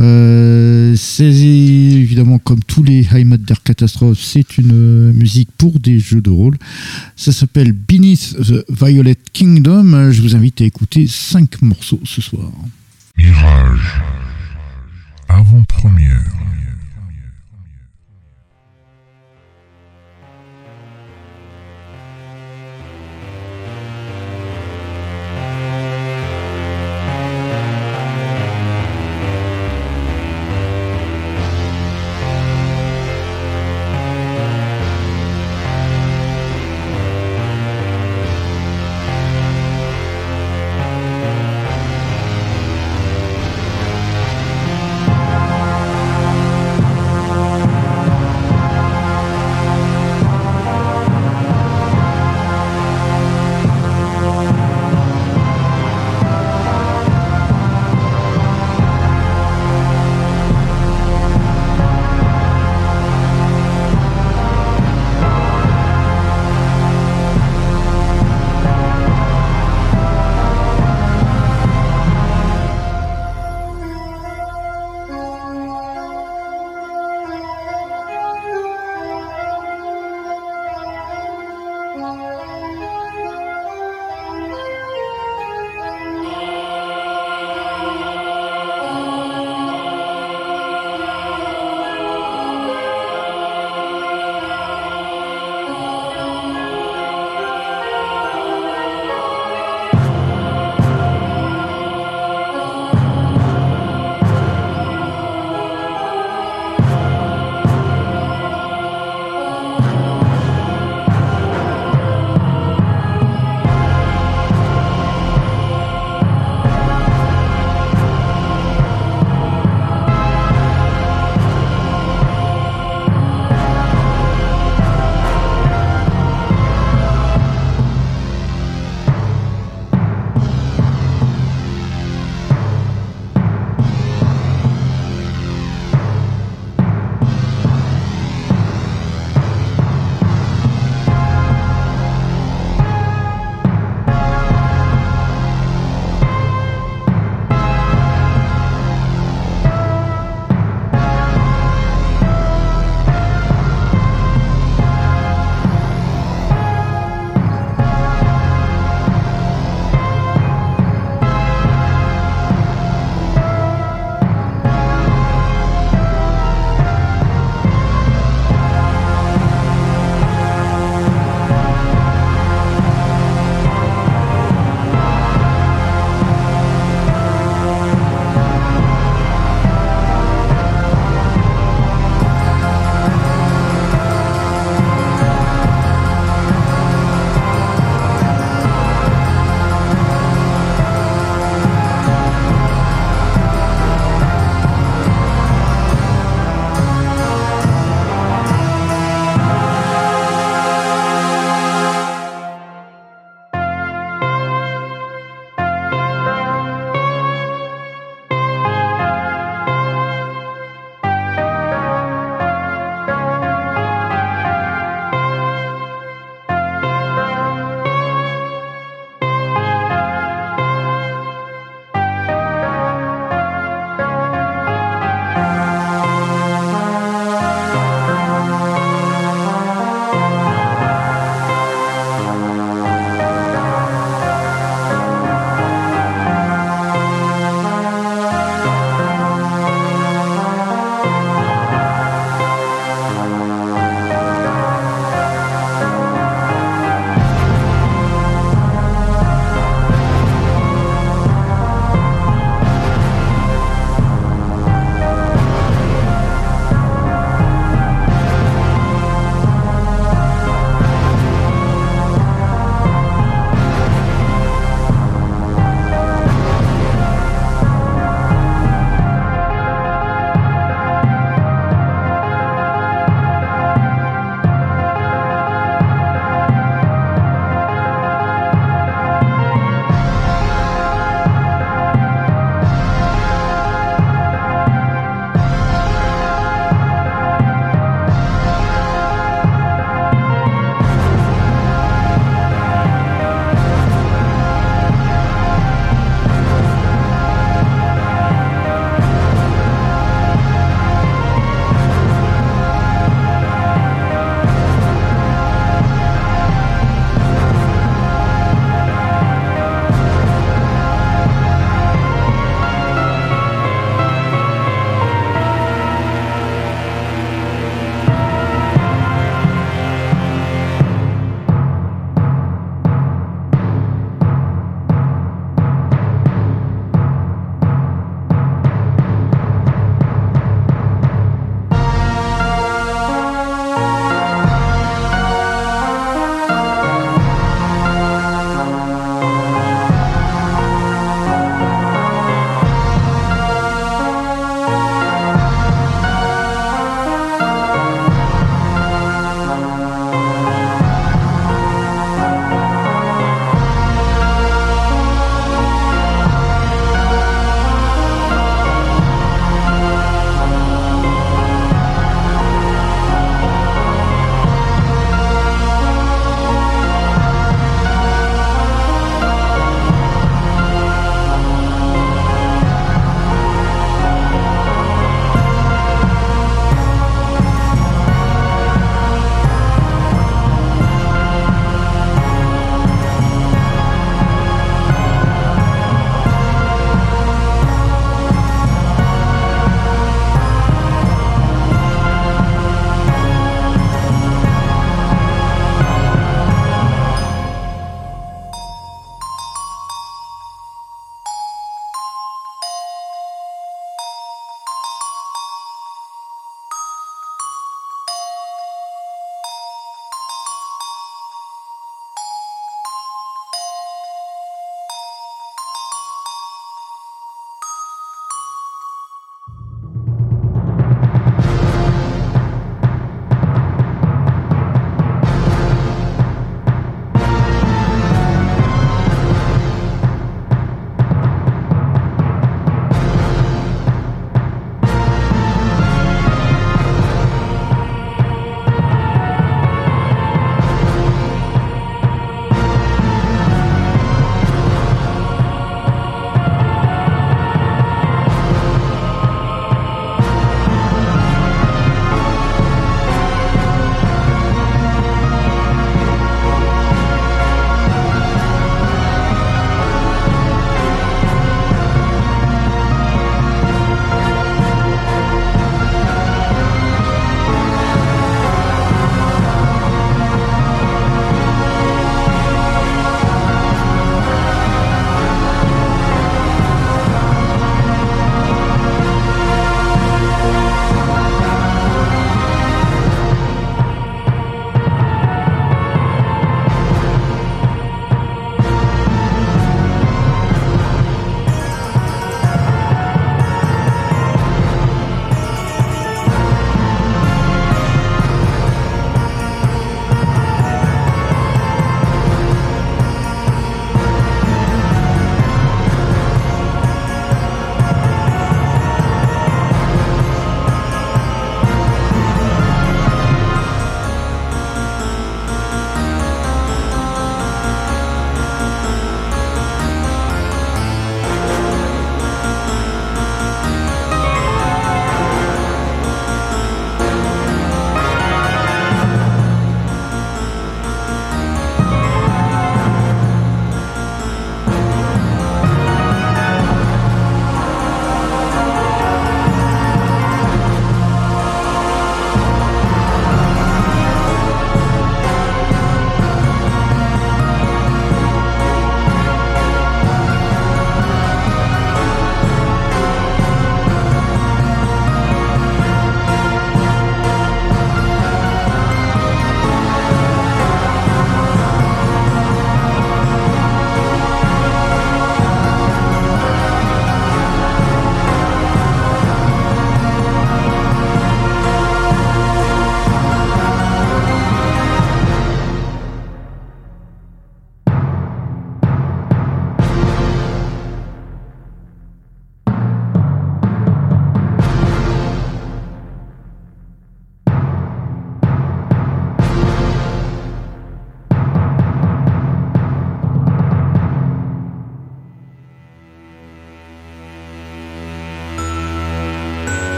Euh, 0.00 0.96
c'est 0.96 1.24
évidemment 1.24 2.38
comme 2.38 2.62
tous 2.62 2.82
les 2.82 3.06
Heimat 3.14 3.36
der 3.36 3.62
Catastrophe, 3.62 4.18
c'est 4.20 4.58
une 4.58 4.72
euh, 4.72 5.12
musique 5.12 5.50
pour 5.56 5.78
des 5.78 5.98
jeux 5.98 6.20
de 6.20 6.30
rôle. 6.30 6.56
Ça 7.16 7.32
s'appelle 7.32 7.72
Beneath 7.72 8.36
the 8.36 8.64
Violet 8.68 9.16
Kingdom. 9.32 10.10
Je 10.10 10.20
vous 10.22 10.34
invite 10.34 10.60
à 10.60 10.64
écouter 10.64 11.06
cinq 11.06 11.62
morceaux 11.62 12.00
ce 12.04 12.20
soir. 12.20 12.50
Mirage. 13.16 14.02
Avant-première. 15.28 16.53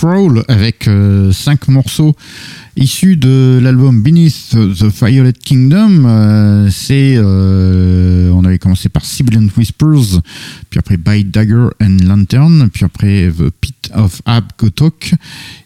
Hexcrawl 0.00 0.44
avec 0.48 0.88
euh, 0.88 1.30
cinq 1.30 1.68
morceaux 1.68 2.16
issus 2.74 3.16
de 3.16 3.60
l'album 3.62 4.02
Beneath 4.02 4.50
the 4.52 4.84
Violet 4.84 5.34
Kingdom. 5.34 6.04
Euh, 6.06 6.70
c'est, 6.70 7.16
euh, 7.16 8.30
on 8.30 8.42
avait 8.46 8.58
commencé 8.58 8.88
par 8.88 9.04
Sibilant 9.04 9.46
Whispers, 9.54 10.22
puis 10.70 10.78
après 10.78 10.96
By 10.96 11.24
Dagger 11.24 11.66
and 11.82 11.98
Lantern, 12.06 12.70
puis 12.72 12.84
après 12.86 13.30
The 13.30 13.50
Pit 13.60 13.90
of 13.94 14.22
Abgotok 14.24 15.12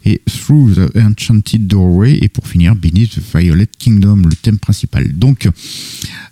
et 0.04 0.20
Through 0.26 0.74
the 0.74 0.96
Enchanted 0.96 1.66
Doorway, 1.66 2.18
et 2.20 2.28
pour 2.28 2.46
finir 2.46 2.74
Beneath 2.74 3.16
the 3.16 3.36
Violet 3.36 3.68
Kingdom, 3.78 4.22
le 4.24 4.34
thème 4.34 4.58
principal. 4.58 5.12
Donc, 5.12 5.48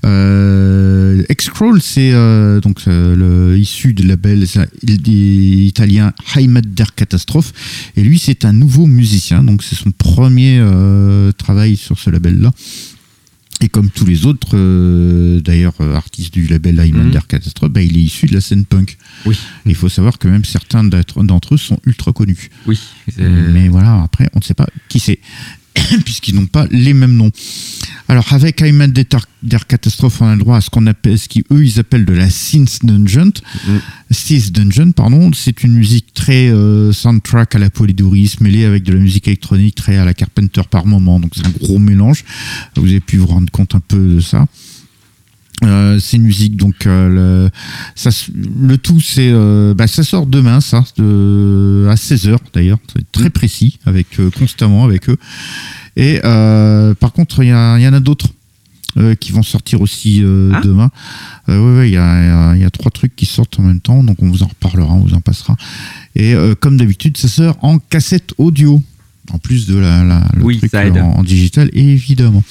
euh, 0.04 1.22
Hexcrawl, 1.28 1.80
c'est 1.80 2.12
euh, 2.12 2.60
donc 2.60 2.80
euh, 2.86 3.56
issu 3.58 3.94
du 3.94 4.02
label 4.04 4.44
italien 4.82 6.12
Heimat 6.34 6.62
der 6.62 6.94
Catastrophe, 6.94 7.52
et 7.96 8.02
lui 8.02 8.18
c'est 8.18 8.44
un 8.44 8.52
nouveau 8.52 8.86
musicien, 8.86 9.42
donc 9.42 9.62
c'est 9.62 9.76
son 9.76 9.90
premier 9.90 10.58
euh, 10.60 11.32
travail 11.32 11.76
sur 11.76 11.98
ce 11.98 12.10
label-là. 12.10 12.52
Et 13.62 13.68
comme 13.68 13.90
tous 13.90 14.04
les 14.04 14.26
autres, 14.26 14.50
euh, 14.56 15.40
d'ailleurs, 15.40 15.74
euh, 15.80 15.94
artistes 15.94 16.34
du 16.34 16.46
label 16.48 16.80
Heimat 16.80 17.04
Mhm. 17.04 17.10
der 17.12 17.26
Catastrophe, 17.28 17.70
bah, 17.70 17.80
il 17.80 17.96
est 17.96 18.00
issu 18.02 18.26
de 18.26 18.34
la 18.34 18.40
scène 18.40 18.64
punk. 18.64 18.98
Oui, 19.24 19.36
Et 19.66 19.70
Il 19.70 19.76
faut 19.76 19.88
savoir 19.88 20.18
que 20.18 20.26
même 20.26 20.44
certains 20.44 20.82
d'entre 20.82 21.54
eux 21.54 21.58
sont 21.58 21.78
ultra 21.86 22.12
connus. 22.12 22.50
oui. 22.66 22.78
Mais 23.18 23.68
voilà, 23.68 24.02
après, 24.02 24.28
on 24.34 24.40
ne 24.40 24.44
sait 24.44 24.54
pas 24.54 24.66
qui 24.88 24.98
c'est, 24.98 25.20
puisqu'ils 26.04 26.34
n'ont 26.34 26.46
pas 26.46 26.66
les 26.72 26.92
mêmes 26.92 27.14
noms. 27.16 27.30
Alors, 28.12 28.30
avec 28.34 28.60
Heimat 28.60 28.88
der, 28.88 29.06
der 29.42 29.66
Catastrophe, 29.66 30.20
on 30.20 30.26
a 30.26 30.34
le 30.34 30.40
droit 30.40 30.58
à 30.58 30.60
ce 30.60 30.68
qu'on 30.68 30.86
appelle, 30.86 31.18
ce 31.18 31.30
qu'eux, 31.30 31.64
ils 31.64 31.80
appellent 31.80 32.04
de 32.04 32.12
la 32.12 32.28
synth 32.28 32.84
dungeon. 32.84 33.32
Mm. 33.66 33.78
Synth 34.10 34.52
dungeon, 34.52 34.92
pardon. 34.92 35.30
C'est 35.32 35.64
une 35.64 35.72
musique 35.72 36.12
très 36.12 36.50
euh, 36.50 36.92
soundtrack 36.92 37.54
à 37.54 37.58
la 37.58 37.70
Polydoris, 37.70 38.38
mêlée 38.42 38.66
avec 38.66 38.82
de 38.82 38.92
la 38.92 39.00
musique 39.00 39.28
électronique 39.28 39.76
très 39.76 39.96
à 39.96 40.04
la 40.04 40.12
Carpenter 40.12 40.60
par 40.70 40.84
moment. 40.84 41.20
Donc, 41.20 41.32
c'est 41.34 41.46
un 41.46 41.54
gros 41.58 41.78
mélange. 41.78 42.22
Vous 42.76 42.86
avez 42.86 43.00
pu 43.00 43.16
vous 43.16 43.28
rendre 43.28 43.50
compte 43.50 43.74
un 43.74 43.80
peu 43.80 44.16
de 44.16 44.20
ça. 44.20 44.46
Euh, 45.64 45.98
c'est 46.00 46.16
une 46.16 46.24
musique 46.24 46.56
donc 46.56 46.86
euh, 46.86 47.08
le, 47.08 47.50
ça, 47.94 48.10
le 48.34 48.76
tout 48.78 49.00
c'est 49.00 49.30
euh, 49.32 49.74
bah, 49.74 49.86
ça 49.86 50.02
sort 50.02 50.26
demain 50.26 50.60
ça 50.60 50.82
de, 50.98 51.86
à 51.88 51.94
16h 51.94 52.36
d'ailleurs. 52.52 52.78
C'est 52.92 53.10
très 53.12 53.30
précis 53.30 53.78
avec 53.86 54.08
constamment 54.36 54.84
avec 54.84 55.08
eux. 55.08 55.16
Et 55.96 56.18
par 56.22 57.12
contre 57.12 57.42
il 57.44 57.48
y, 57.48 57.52
a- 57.52 57.78
il 57.78 57.82
y 57.84 57.88
en 57.88 57.92
a 57.92 58.00
d'autres 58.00 58.26
euh, 58.98 59.14
qui 59.14 59.30
vont 59.32 59.42
sortir 59.42 59.80
aussi 59.80 60.20
euh, 60.22 60.50
Ah. 60.54 60.60
demain. 60.62 60.90
Euh, 61.48 61.78
ouais, 61.78 61.88
il 61.90 61.94
y, 61.94 61.96
a, 61.96 62.24
y 62.24 62.28
a- 62.28 62.54
il 62.56 62.60
y 62.60 62.64
a 62.64 62.70
trois 62.70 62.90
trucs 62.90 63.14
qui 63.16 63.24
sortent 63.26 63.58
en 63.58 63.62
même 63.62 63.80
temps 63.80 64.02
donc 64.02 64.16
on 64.20 64.28
vous 64.28 64.42
en 64.42 64.48
reparlera 64.48 64.92
on 64.94 65.00
vous 65.00 65.14
en 65.14 65.20
passera. 65.20 65.56
Et 66.16 66.34
comme 66.60 66.76
d'habitude 66.76 67.16
ça 67.16 67.28
sort 67.28 67.56
en 67.62 67.78
cassette 67.78 68.34
audio 68.36 68.82
en 69.32 69.38
plus 69.38 69.66
de 69.66 69.76
la, 69.76 70.04
la- 70.04 70.28
le 70.36 70.42
Oui, 70.44 70.58
truc 70.58 70.74
en, 70.74 71.18
en 71.18 71.22
digital 71.24 71.70
évidemment 71.72 72.44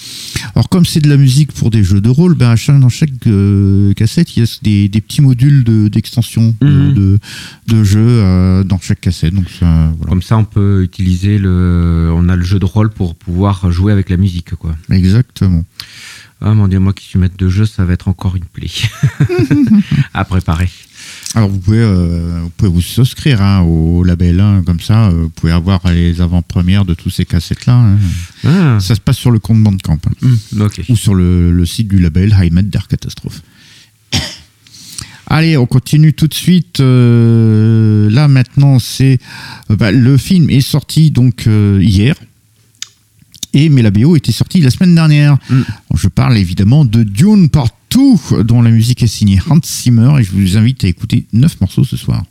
alors 0.55 0.67
comme 0.69 0.85
c'est 0.85 0.99
de 1.01 1.09
la 1.09 1.17
musique 1.17 1.51
pour 1.53 1.69
des 1.69 1.83
jeux 1.83 2.01
de 2.01 2.09
rôle, 2.09 2.35
ben 2.35 2.49
à 2.49 2.55
chaque- 2.55 2.79
dans 2.79 2.89
chaque 2.89 3.09
euh, 3.27 3.93
cassette, 3.93 4.35
il 4.35 4.41
y 4.41 4.43
a 4.43 4.49
des, 4.63 4.89
des 4.89 5.01
petits 5.01 5.21
modules 5.21 5.63
de- 5.63 5.87
d'extension 5.87 6.53
de, 6.61 6.67
Mhm. 6.67 6.93
de, 6.93 7.19
de 7.67 7.83
jeux 7.83 7.99
euh, 8.07 8.63
dans 8.63 8.79
chaque 8.79 9.01
cassette. 9.01 9.33
Donc 9.33 9.45
ça, 9.49 9.91
voilà. 9.97 10.09
Comme 10.09 10.21
ça, 10.21 10.37
on 10.37 10.43
peut 10.45 10.81
utiliser 10.83 11.37
le. 11.37 12.11
On 12.13 12.27
a 12.29 12.35
le 12.35 12.43
jeu 12.43 12.59
de 12.59 12.65
rôle 12.65 12.89
pour 12.89 13.15
pouvoir 13.15 13.71
jouer 13.71 13.91
avec 13.93 14.09
la 14.09 14.17
musique, 14.17 14.55
quoi. 14.55 14.75
Exactement. 14.89 15.63
Ah 16.41 16.53
mon 16.53 16.67
dieu, 16.67 16.79
moi 16.79 16.93
qui 16.93 17.05
suis 17.05 17.19
maître 17.19 17.37
de 17.37 17.49
jeu, 17.49 17.65
ça 17.65 17.85
va 17.85 17.93
être 17.93 18.07
encore 18.07 18.35
une 18.35 18.45
plaie 18.45 18.67
à 20.13 20.25
préparer. 20.25 20.69
Alors 21.33 21.49
vous 21.49 21.59
pouvez, 21.59 21.77
euh, 21.79 22.39
vous 22.43 22.49
pouvez 22.49 22.69
vous 22.71 22.81
souscrire 22.81 23.41
hein, 23.41 23.61
au 23.61 24.03
label, 24.03 24.39
hein, 24.41 24.63
comme 24.65 24.81
ça, 24.81 25.07
euh, 25.07 25.11
vous 25.23 25.29
pouvez 25.29 25.53
avoir 25.53 25.79
les 25.89 26.19
avant-premières 26.19 26.83
de 26.83 26.93
tous 26.93 27.09
ces 27.09 27.23
cassettes-là. 27.23 27.73
hein. 27.73 27.97
Ah, 28.43 28.79
Ça 28.81 28.95
se 28.95 28.99
passe 28.99 29.17
sur 29.17 29.31
le 29.31 29.39
compte 29.39 29.63
Bandcamp 29.63 29.97
hein, 30.23 30.27
ok. 30.59 30.81
ou 30.89 30.95
sur 30.97 31.15
le, 31.15 31.51
le 31.53 31.65
site 31.65 31.87
du 31.87 31.99
label 31.99 32.35
Heimat 32.37 32.63
der 32.63 32.87
Catastrophe. 32.89 33.41
Allez, 35.27 35.55
on 35.55 35.65
continue 35.65 36.11
tout 36.11 36.27
de 36.27 36.33
suite. 36.33 36.81
Euh, 36.81 38.09
là 38.09 38.27
maintenant, 38.27 38.79
c'est 38.79 39.17
euh, 39.69 39.77
bah, 39.77 39.91
le 39.93 40.17
film 40.17 40.49
est 40.49 40.59
sorti 40.59 41.11
donc 41.11 41.47
euh, 41.47 41.79
hier. 41.81 42.15
Et 43.53 43.69
mais 43.69 43.81
la 43.81 43.91
BO 43.91 44.17
était 44.17 44.33
sortie 44.33 44.59
la 44.59 44.69
semaine 44.69 44.95
dernière. 44.95 45.37
Mm. 45.49 45.61
Je 45.95 46.07
parle 46.09 46.37
évidemment 46.37 46.83
de 46.83 47.03
Dune 47.03 47.49
Partout, 47.91 48.21
dont 48.43 48.61
la 48.61 48.71
musique 48.71 49.03
est 49.03 49.07
signée 49.07 49.37
Hans 49.49 49.59
Zimmer, 49.65 50.13
et 50.17 50.23
je 50.23 50.31
vous 50.31 50.55
invite 50.55 50.85
à 50.85 50.87
écouter 50.87 51.25
neuf 51.33 51.59
morceaux 51.59 51.83
ce 51.83 51.97
soir. 51.97 52.23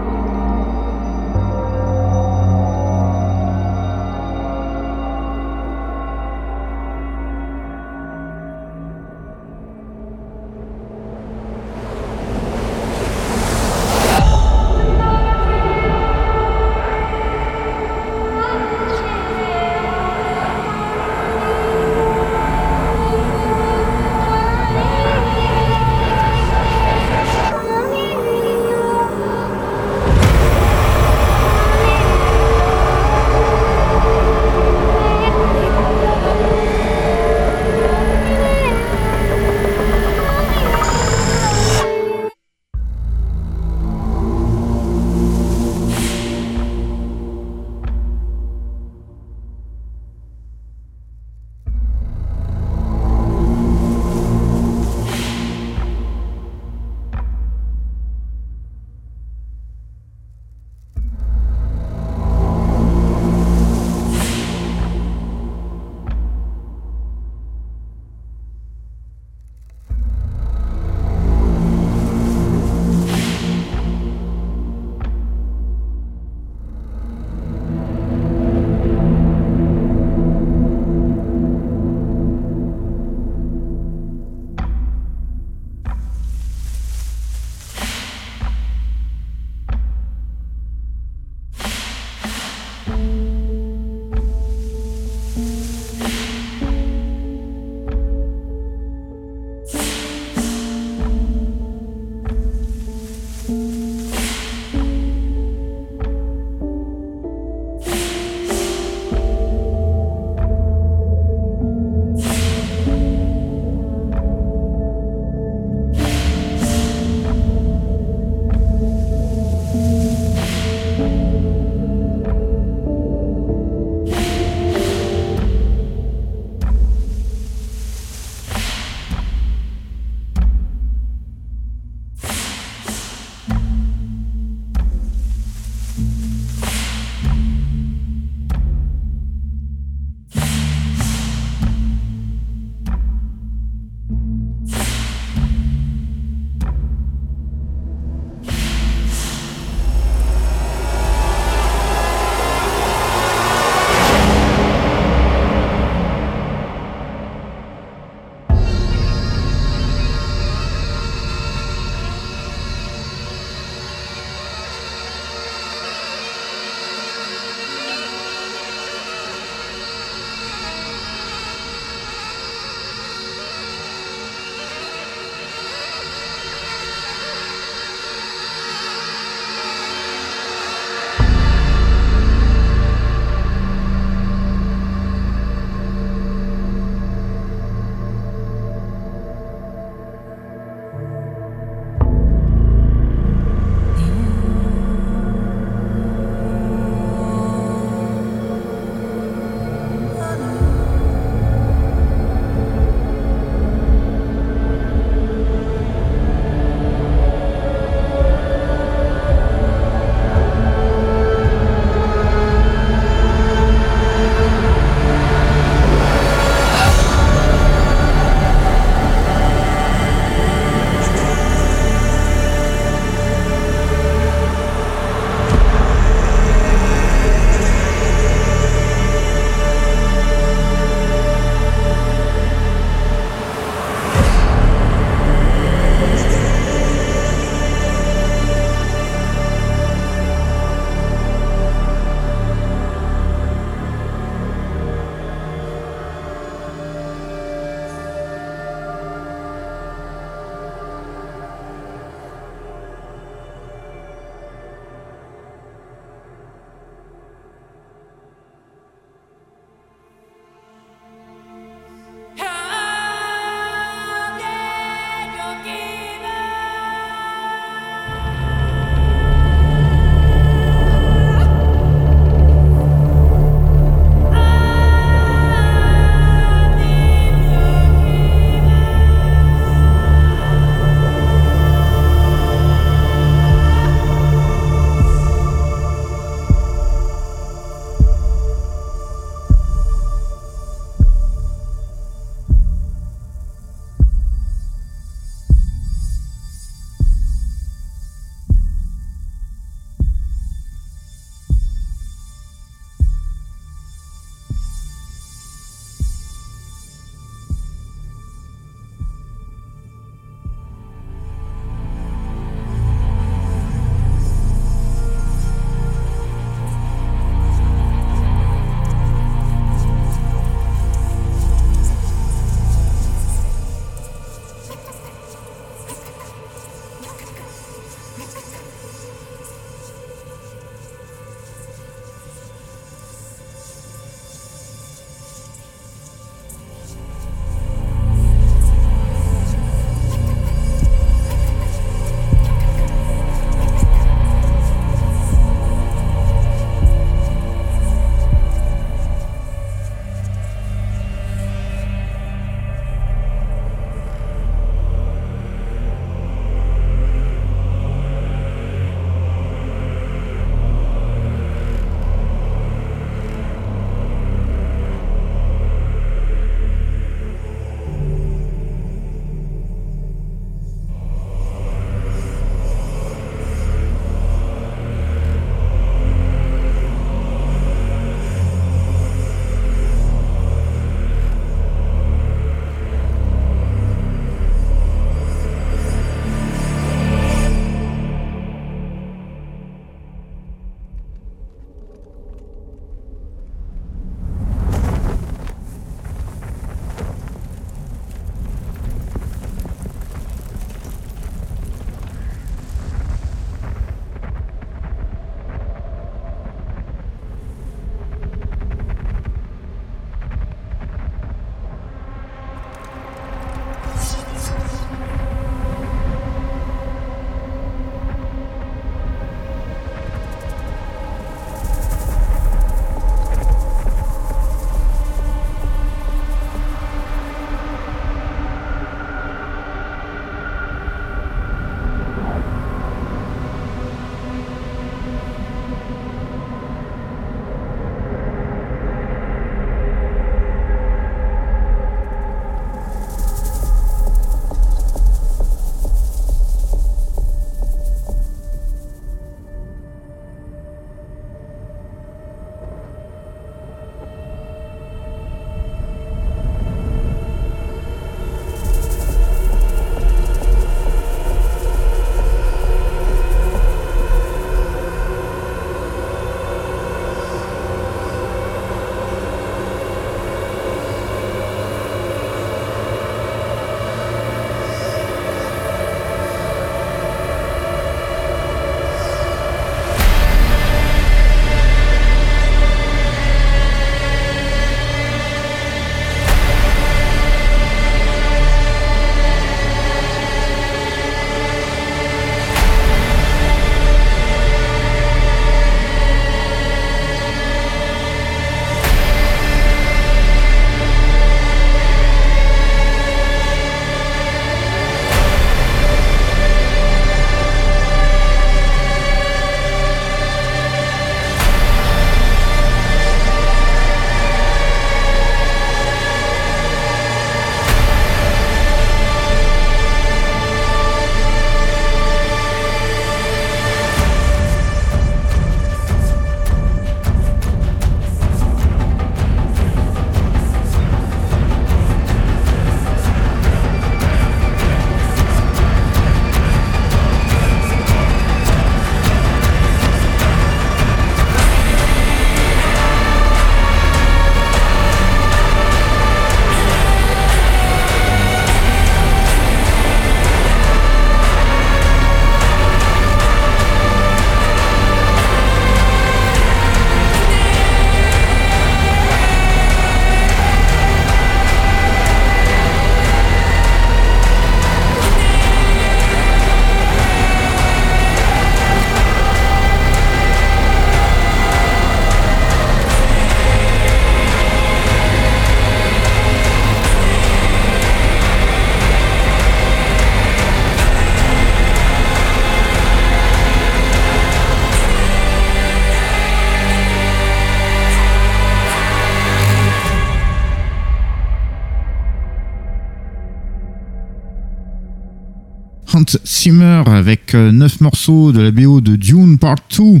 Hans 595.94 596.04
Zimmer 596.24 596.82
avec 596.86 597.34
euh, 597.34 597.52
neuf 597.52 597.80
morceaux 597.80 598.32
de 598.32 598.40
la 598.40 598.50
BO 598.50 598.80
de 598.80 598.96
Dune 598.96 599.36
Part 599.38 599.56
2. 599.76 600.00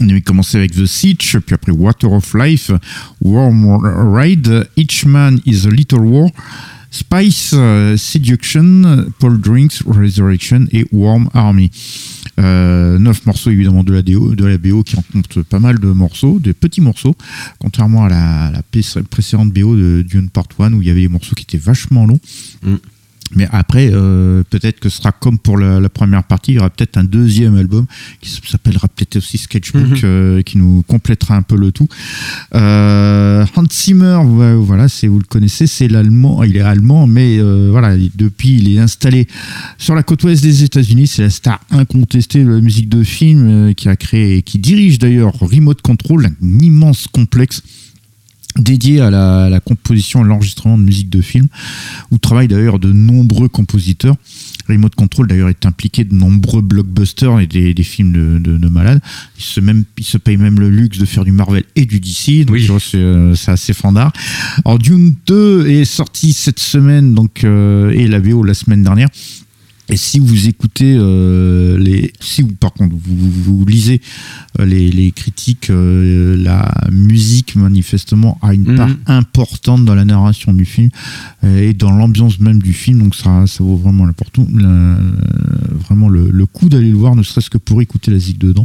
On 0.00 0.08
avait 0.08 0.20
commencé 0.20 0.56
avec 0.58 0.72
The 0.72 0.86
Siege, 0.86 1.38
puis 1.46 1.54
après 1.54 1.70
Water 1.70 2.10
of 2.12 2.34
Life, 2.34 2.72
Warm 3.20 4.14
Ride, 4.14 4.68
Each 4.76 5.04
Man 5.04 5.40
is 5.46 5.66
a 5.66 5.70
Little 5.70 6.00
War, 6.00 6.30
Spice, 6.90 7.52
euh, 7.54 7.96
Seduction, 7.96 9.06
Paul 9.18 9.40
Drinks, 9.40 9.82
Resurrection 9.86 10.66
et 10.72 10.84
Warm 10.90 11.28
Army. 11.34 11.70
Euh, 12.38 12.98
neuf 12.98 13.26
morceaux 13.26 13.50
évidemment 13.50 13.84
de 13.84 13.92
la, 13.92 14.02
BO, 14.02 14.34
de 14.34 14.46
la 14.46 14.58
BO 14.58 14.82
qui 14.82 14.96
en 14.96 15.04
compte 15.12 15.42
pas 15.42 15.58
mal 15.58 15.78
de 15.78 15.88
morceaux, 15.88 16.38
des 16.40 16.54
petits 16.54 16.80
morceaux, 16.80 17.14
contrairement 17.58 18.04
à 18.04 18.08
la, 18.08 18.50
la 18.50 18.62
précédente 19.08 19.52
BO 19.52 19.76
de 19.76 20.02
Dune 20.02 20.30
Part 20.30 20.48
1 20.58 20.72
où 20.72 20.82
il 20.82 20.88
y 20.88 20.90
avait 20.90 21.02
des 21.02 21.08
morceaux 21.08 21.34
qui 21.34 21.42
étaient 21.42 21.58
vachement 21.58 22.06
longs. 22.06 22.20
Mm. 22.62 22.76
Mais 23.36 23.46
après, 23.52 23.90
euh, 23.92 24.42
peut-être 24.50 24.80
que 24.80 24.88
ce 24.88 24.96
sera 24.98 25.12
comme 25.12 25.38
pour 25.38 25.56
la, 25.56 25.78
la 25.78 25.88
première 25.88 26.24
partie, 26.24 26.52
il 26.52 26.54
y 26.56 26.58
aura 26.58 26.70
peut-être 26.70 26.96
un 26.96 27.04
deuxième 27.04 27.56
album 27.56 27.86
qui 28.20 28.30
s'appellera 28.30 28.88
peut-être 28.88 29.16
aussi 29.16 29.38
Sketchbook, 29.38 29.82
Mhm. 29.82 29.98
euh, 30.04 30.42
qui 30.42 30.58
nous 30.58 30.82
complétera 30.82 31.36
un 31.36 31.42
peu 31.42 31.56
le 31.56 31.70
tout. 31.70 31.86
Euh, 32.54 33.46
Hans 33.54 33.64
Zimmer, 33.70 34.16
ouais, 34.24 34.54
voilà, 34.54 34.88
c'est 34.88 35.06
vous 35.06 35.18
le 35.18 35.24
connaissez, 35.24 35.66
c'est 35.66 35.88
l'allemand, 35.88 36.42
il 36.42 36.56
est 36.56 36.60
allemand, 36.60 37.06
mais 37.06 37.38
voilà, 37.70 37.94
il- 37.96 38.10
depuis 38.16 38.54
il 38.58 38.74
est 38.76 38.78
installé 38.80 39.28
sur 39.78 39.94
la 39.94 40.02
côte 40.02 40.24
ouest 40.24 40.42
des 40.42 40.64
États-Unis, 40.64 41.06
c'est 41.06 41.22
la 41.22 41.30
star 41.30 41.60
incontestée 41.70 42.42
de 42.44 42.48
la 42.50 42.60
musique 42.60 42.88
de 42.88 43.02
film 43.04 43.74
qui 43.74 43.88
a 43.88 43.96
créé 43.96 44.38
et 44.38 44.42
qui 44.42 44.58
dirige 44.58 44.98
d'ailleurs 44.98 45.32
Remote 45.38 45.82
Control, 45.82 46.26
un 46.26 46.58
immense 46.58 47.06
complexe 47.06 47.62
dédié 48.58 49.00
à 49.00 49.10
la, 49.10 49.44
à 49.44 49.48
la 49.48 49.60
composition 49.60 50.24
et 50.24 50.28
l'enregistrement 50.28 50.76
de 50.76 50.82
musique 50.82 51.08
de 51.10 51.20
film, 51.20 51.46
où 52.10 52.18
travaillent 52.18 52.48
d'ailleurs 52.48 52.78
de 52.78 52.92
nombreux 52.92 53.48
compositeurs. 53.48 54.16
Remote 54.68 54.94
Control 54.94 55.26
d'ailleurs 55.26 55.48
est 55.48 55.66
impliqué 55.66 56.04
de 56.04 56.14
nombreux 56.14 56.62
blockbusters 56.62 57.40
et 57.40 57.46
des, 57.46 57.74
des 57.74 57.82
films 57.82 58.12
de, 58.12 58.38
de, 58.38 58.56
de 58.56 58.68
malades. 58.68 59.00
Il 59.38 59.42
se, 59.42 59.60
même, 59.60 59.84
il 59.98 60.04
se 60.04 60.18
paye 60.18 60.36
même 60.36 60.60
le 60.60 60.68
luxe 60.70 60.98
de 60.98 61.06
faire 61.06 61.24
du 61.24 61.32
Marvel 61.32 61.64
et 61.76 61.86
du 61.86 61.98
DC, 61.98 62.44
donc 62.44 62.56
Oui. 62.56 62.68
c'est 62.80 62.96
euh, 62.98 63.34
c'est 63.34 63.50
assez 63.50 63.72
fandard. 63.72 64.12
Alors 64.64 64.78
Dune 64.78 65.14
2 65.26 65.68
est 65.68 65.84
sorti 65.84 66.32
cette 66.32 66.60
semaine, 66.60 67.14
donc 67.14 67.42
euh, 67.44 67.90
et 67.90 68.06
la 68.06 68.20
VO 68.20 68.42
la 68.44 68.54
semaine 68.54 68.82
dernière. 68.82 69.08
Et 69.90 69.96
si 69.96 70.18
vous 70.20 70.46
écoutez 70.48 70.94
euh, 70.96 71.76
les, 71.78 72.12
si 72.20 72.42
vous 72.42 72.54
par 72.54 72.72
contre 72.72 72.94
vous, 72.96 73.64
lisez 73.66 74.00
euh, 74.60 74.64
les, 74.64 74.90
les 74.90 75.10
critiques, 75.10 75.68
euh, 75.70 76.36
la 76.36 76.72
musique 76.92 77.56
manifestement 77.56 78.38
a 78.42 78.54
une 78.54 78.60
Mhm. 78.70 78.76
part 78.76 78.90
importante 79.06 79.84
dans 79.84 79.94
la 79.94 80.04
narration 80.04 80.52
du 80.52 80.64
film 80.64 80.90
et 81.44 81.72
dans 81.72 81.90
l'ambiance 81.90 82.38
même 82.40 82.60
du 82.62 82.72
film. 82.72 83.00
Donc 83.00 83.14
ça, 83.14 83.46
ça 83.46 83.64
vaut 83.64 83.76
vraiment 83.76 84.06
la- 84.06 84.12
vraiment 85.88 86.08
le, 86.08 86.30
le 86.30 86.46
coup 86.46 86.68
d'aller 86.68 86.90
le 86.90 86.96
voir, 86.96 87.16
ne 87.16 87.22
serait-ce 87.22 87.50
que 87.50 87.58
pour 87.58 87.82
écouter 87.82 88.10
la 88.10 88.18
zig 88.18 88.38
dedans. 88.38 88.64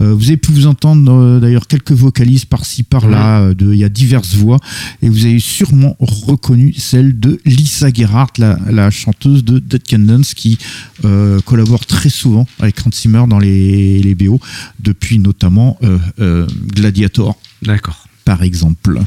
Vous 0.00 0.26
avez 0.28 0.36
pu 0.36 0.52
vous 0.52 0.66
entendre 0.66 1.38
d'ailleurs 1.40 1.66
quelques 1.66 1.92
vocalises 1.92 2.44
par-ci 2.44 2.82
par-là. 2.82 3.52
Il 3.60 3.74
y 3.74 3.84
a 3.84 3.88
diverses 3.88 4.34
voix 4.34 4.58
et 5.02 5.08
vous 5.08 5.24
avez 5.26 5.38
sûrement 5.38 5.96
reconnu 6.00 6.72
celle 6.76 7.18
de 7.20 7.38
Lisa 7.44 7.92
Gerhardt, 7.92 8.32
la, 8.38 8.58
la 8.70 8.90
chanteuse 8.90 9.44
de 9.44 9.58
Dead 9.58 9.82
Candence, 9.88 10.34
qui 10.34 10.55
euh, 11.04 11.40
collabore 11.40 11.86
très 11.86 12.08
souvent 12.08 12.46
avec 12.58 12.78
Hans 12.86 12.90
Zimmer 12.92 13.24
dans 13.28 13.38
les, 13.38 14.00
les 14.00 14.14
BO, 14.14 14.40
depuis 14.80 15.18
notamment 15.18 15.78
euh, 15.82 15.98
euh, 16.20 16.46
Gladiator 16.74 17.36
D'accord. 17.62 18.08
par 18.24 18.42
exemple. 18.42 19.00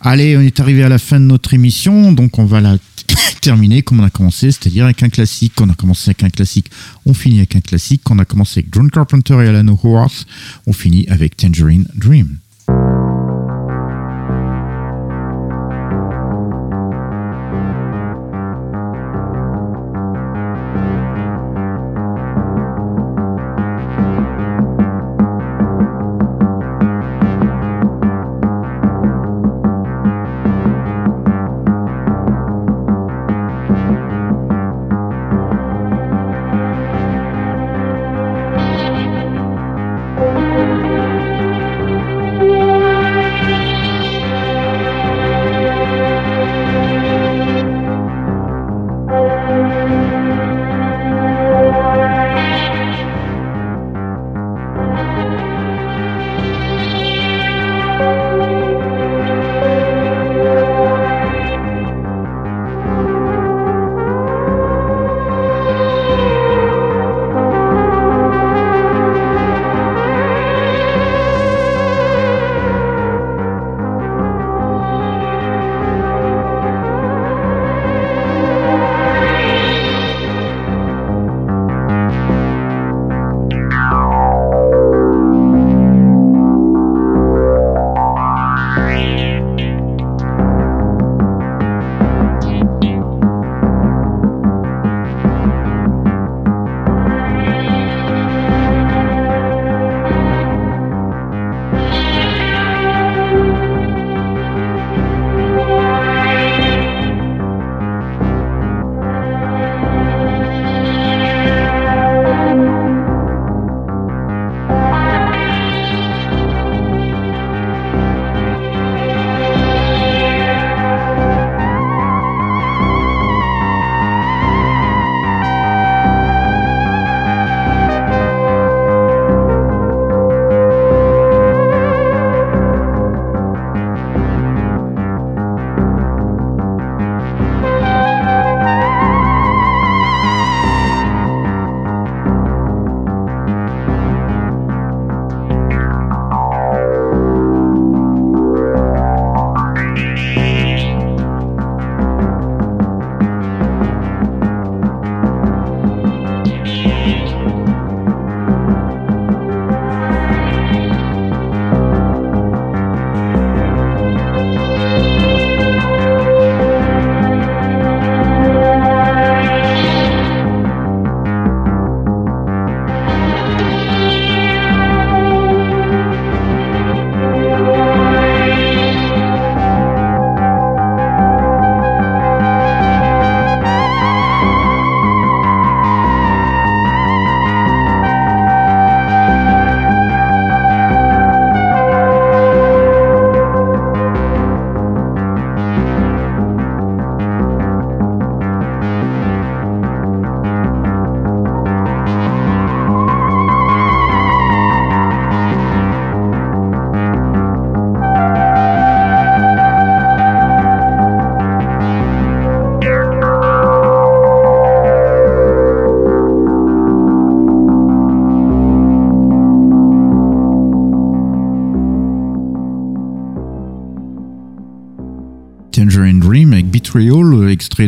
Allez, 0.00 0.36
on 0.36 0.40
est 0.40 0.60
arrivé 0.60 0.82
à 0.82 0.88
la 0.88 0.98
fin 0.98 1.20
de 1.20 1.24
notre 1.24 1.54
émission, 1.54 2.12
donc 2.12 2.38
on 2.38 2.44
va 2.44 2.60
la 2.60 2.76
terminer 3.40 3.82
comme 3.82 4.00
on 4.00 4.04
a 4.04 4.10
commencé, 4.10 4.50
c'est-à-dire 4.50 4.84
avec 4.84 5.02
un 5.02 5.08
classique. 5.08 5.52
On 5.60 5.68
a 5.70 5.74
commencé 5.74 6.10
avec 6.10 6.22
un 6.22 6.30
classique, 6.30 6.70
on 7.06 7.14
finit 7.14 7.38
avec 7.38 7.56
un 7.56 7.60
classique. 7.60 8.02
On 8.10 8.18
a 8.18 8.24
commencé 8.24 8.60
avec 8.60 8.74
John 8.74 8.90
Carpenter 8.90 9.34
et 9.44 9.48
Alan 9.48 9.78
Howarth, 9.82 10.26
on 10.66 10.72
finit 10.72 11.06
avec 11.08 11.36
Tangerine 11.36 11.86
Dream. 11.94 12.38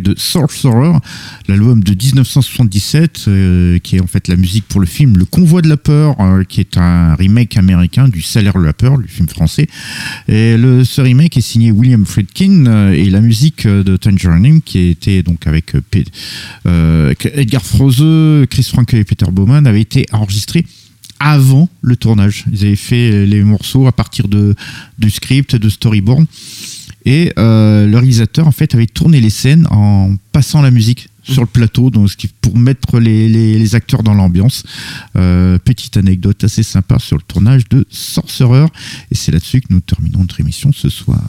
De 0.07 0.15
Sorcerer, 0.17 0.93
l'album 1.49 1.83
de 1.83 1.91
1977, 1.93 3.25
euh, 3.27 3.79
qui 3.81 3.97
est 3.97 4.01
en 4.01 4.07
fait 4.07 4.29
la 4.29 4.37
musique 4.37 4.65
pour 4.69 4.81
le 4.81 4.87
film 4.87 5.17
Le 5.17 5.25
Convoi 5.25 5.63
de 5.63 5.69
la 5.69 5.77
peur, 5.77 6.15
euh, 6.21 6.45
qui 6.45 6.61
est 6.61 6.77
un 6.77 7.17
remake 7.17 7.57
américain 7.57 8.09
du 8.09 8.23
Salaire 8.23 8.55
de 8.55 8.63
la 8.63 8.73
peur, 8.73 8.97
le 8.97 9.09
film 9.09 9.29
français. 9.29 9.67
Et 10.29 10.57
le, 10.57 10.85
ce 10.85 11.01
remake 11.01 11.37
est 11.37 11.41
signé 11.41 11.73
William 11.73 12.07
Friedkin 12.07 12.67
euh, 12.67 12.93
et 12.93 13.11
la 13.11 13.21
musique 13.21 13.67
de 13.67 13.97
Tangerine, 13.97 14.63
qui 14.63 14.89
était 14.89 15.23
donc 15.25 15.47
avec 15.47 15.73
Edgar 16.65 17.65
Froese, 17.65 18.47
Chris 18.49 18.69
Franke 18.71 18.95
et 18.95 19.05
Peter 19.05 19.27
Bowman, 19.33 19.67
avait 19.67 19.81
été 19.81 20.07
enregistrée 20.13 20.65
avant 21.19 21.69
le 21.81 21.97
tournage. 21.97 22.45
Ils 22.53 22.65
avaient 22.65 22.77
fait 22.77 23.27
les 23.27 23.43
morceaux 23.43 23.87
à 23.87 23.93
partir 23.93 24.29
de, 24.29 24.55
du 24.99 25.11
script, 25.11 25.57
de 25.57 25.69
storyboard. 25.69 26.27
Et 27.07 27.33
euh, 27.39 27.87
le 27.87 27.97
réalisateur, 27.97 28.49
en 28.49 28.53
fait, 28.53 28.75
avait 28.75 28.87
tourné 28.87 29.21
les 29.21 29.31
scènes 29.31 29.69
en 29.71 30.17
passant 30.33 30.61
la 30.61 30.73
musique 30.73 31.09
sur 31.23 31.41
le 31.43 31.47
plateau, 31.47 31.91
donc 31.91 32.11
pour 32.41 32.57
mettre 32.57 32.99
les, 32.99 33.29
les, 33.29 33.75
acteurs 33.75 34.03
dans 34.03 34.15
l'ambiance. 34.15 34.65
Euh, 35.17 35.59
petite 35.59 35.97
anecdote 35.97 36.43
assez 36.45 36.63
sympa 36.63 36.99
sur 36.99 37.17
le 37.17 37.23
tournage 37.23 37.69
de 37.69 37.87
Sorcerer. 37.91 38.67
Et 39.11 39.15
c'est 39.15 39.33
là-dessus 39.33 39.61
que 39.61 39.69
nous 39.71 39.81
terminons 39.81 40.21
notre 40.21 40.41
émission 40.41 40.73
ce 40.73 40.89
soir. 40.89 41.21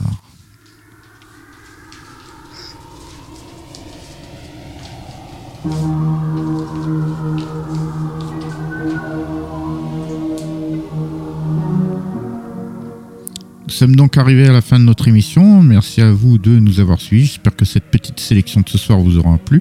Nous 13.68 13.74
sommes 13.74 13.96
donc 13.96 14.16
arrivés 14.16 14.48
à 14.48 14.52
la 14.52 14.62
fin 14.62 14.78
de 14.78 14.84
notre 14.84 15.08
émission. 15.08 15.62
Merci 15.62 16.00
à 16.00 16.10
vous 16.10 16.38
de 16.38 16.58
nous 16.58 16.80
avoir 16.80 16.98
suivis. 16.98 17.26
J'espère 17.26 17.54
que 17.54 17.66
cette 17.66 17.84
petite 17.84 18.18
sélection 18.18 18.62
de 18.62 18.68
ce 18.70 18.78
soir 18.78 18.98
vous 18.98 19.18
aura 19.18 19.36
plu. 19.36 19.60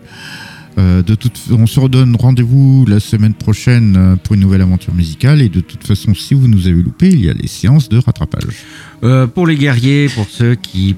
Euh, 0.78 1.02
de 1.02 1.16
toute, 1.16 1.40
on 1.52 1.66
se 1.66 1.80
redonne 1.80 2.16
rendez-vous 2.16 2.86
la 2.88 3.00
semaine 3.00 3.34
prochaine 3.34 3.96
euh, 3.98 4.16
pour 4.16 4.36
une 4.36 4.42
nouvelle 4.42 4.62
aventure 4.62 4.94
musicale. 4.94 5.42
Et 5.42 5.50
de 5.50 5.60
toute 5.60 5.86
façon, 5.86 6.14
si 6.14 6.34
vous 6.34 6.48
nous 6.48 6.68
avez 6.68 6.82
loupé, 6.82 7.10
il 7.10 7.26
y 7.26 7.30
a 7.30 7.34
les 7.34 7.48
séances 7.48 7.90
de 7.90 7.98
rattrapage. 7.98 8.66
Euh, 9.04 9.28
pour 9.28 9.48
les 9.48 9.56
guerriers, 9.56 10.08
pour 10.10 10.26
ceux 10.30 10.56
qui 10.56 10.96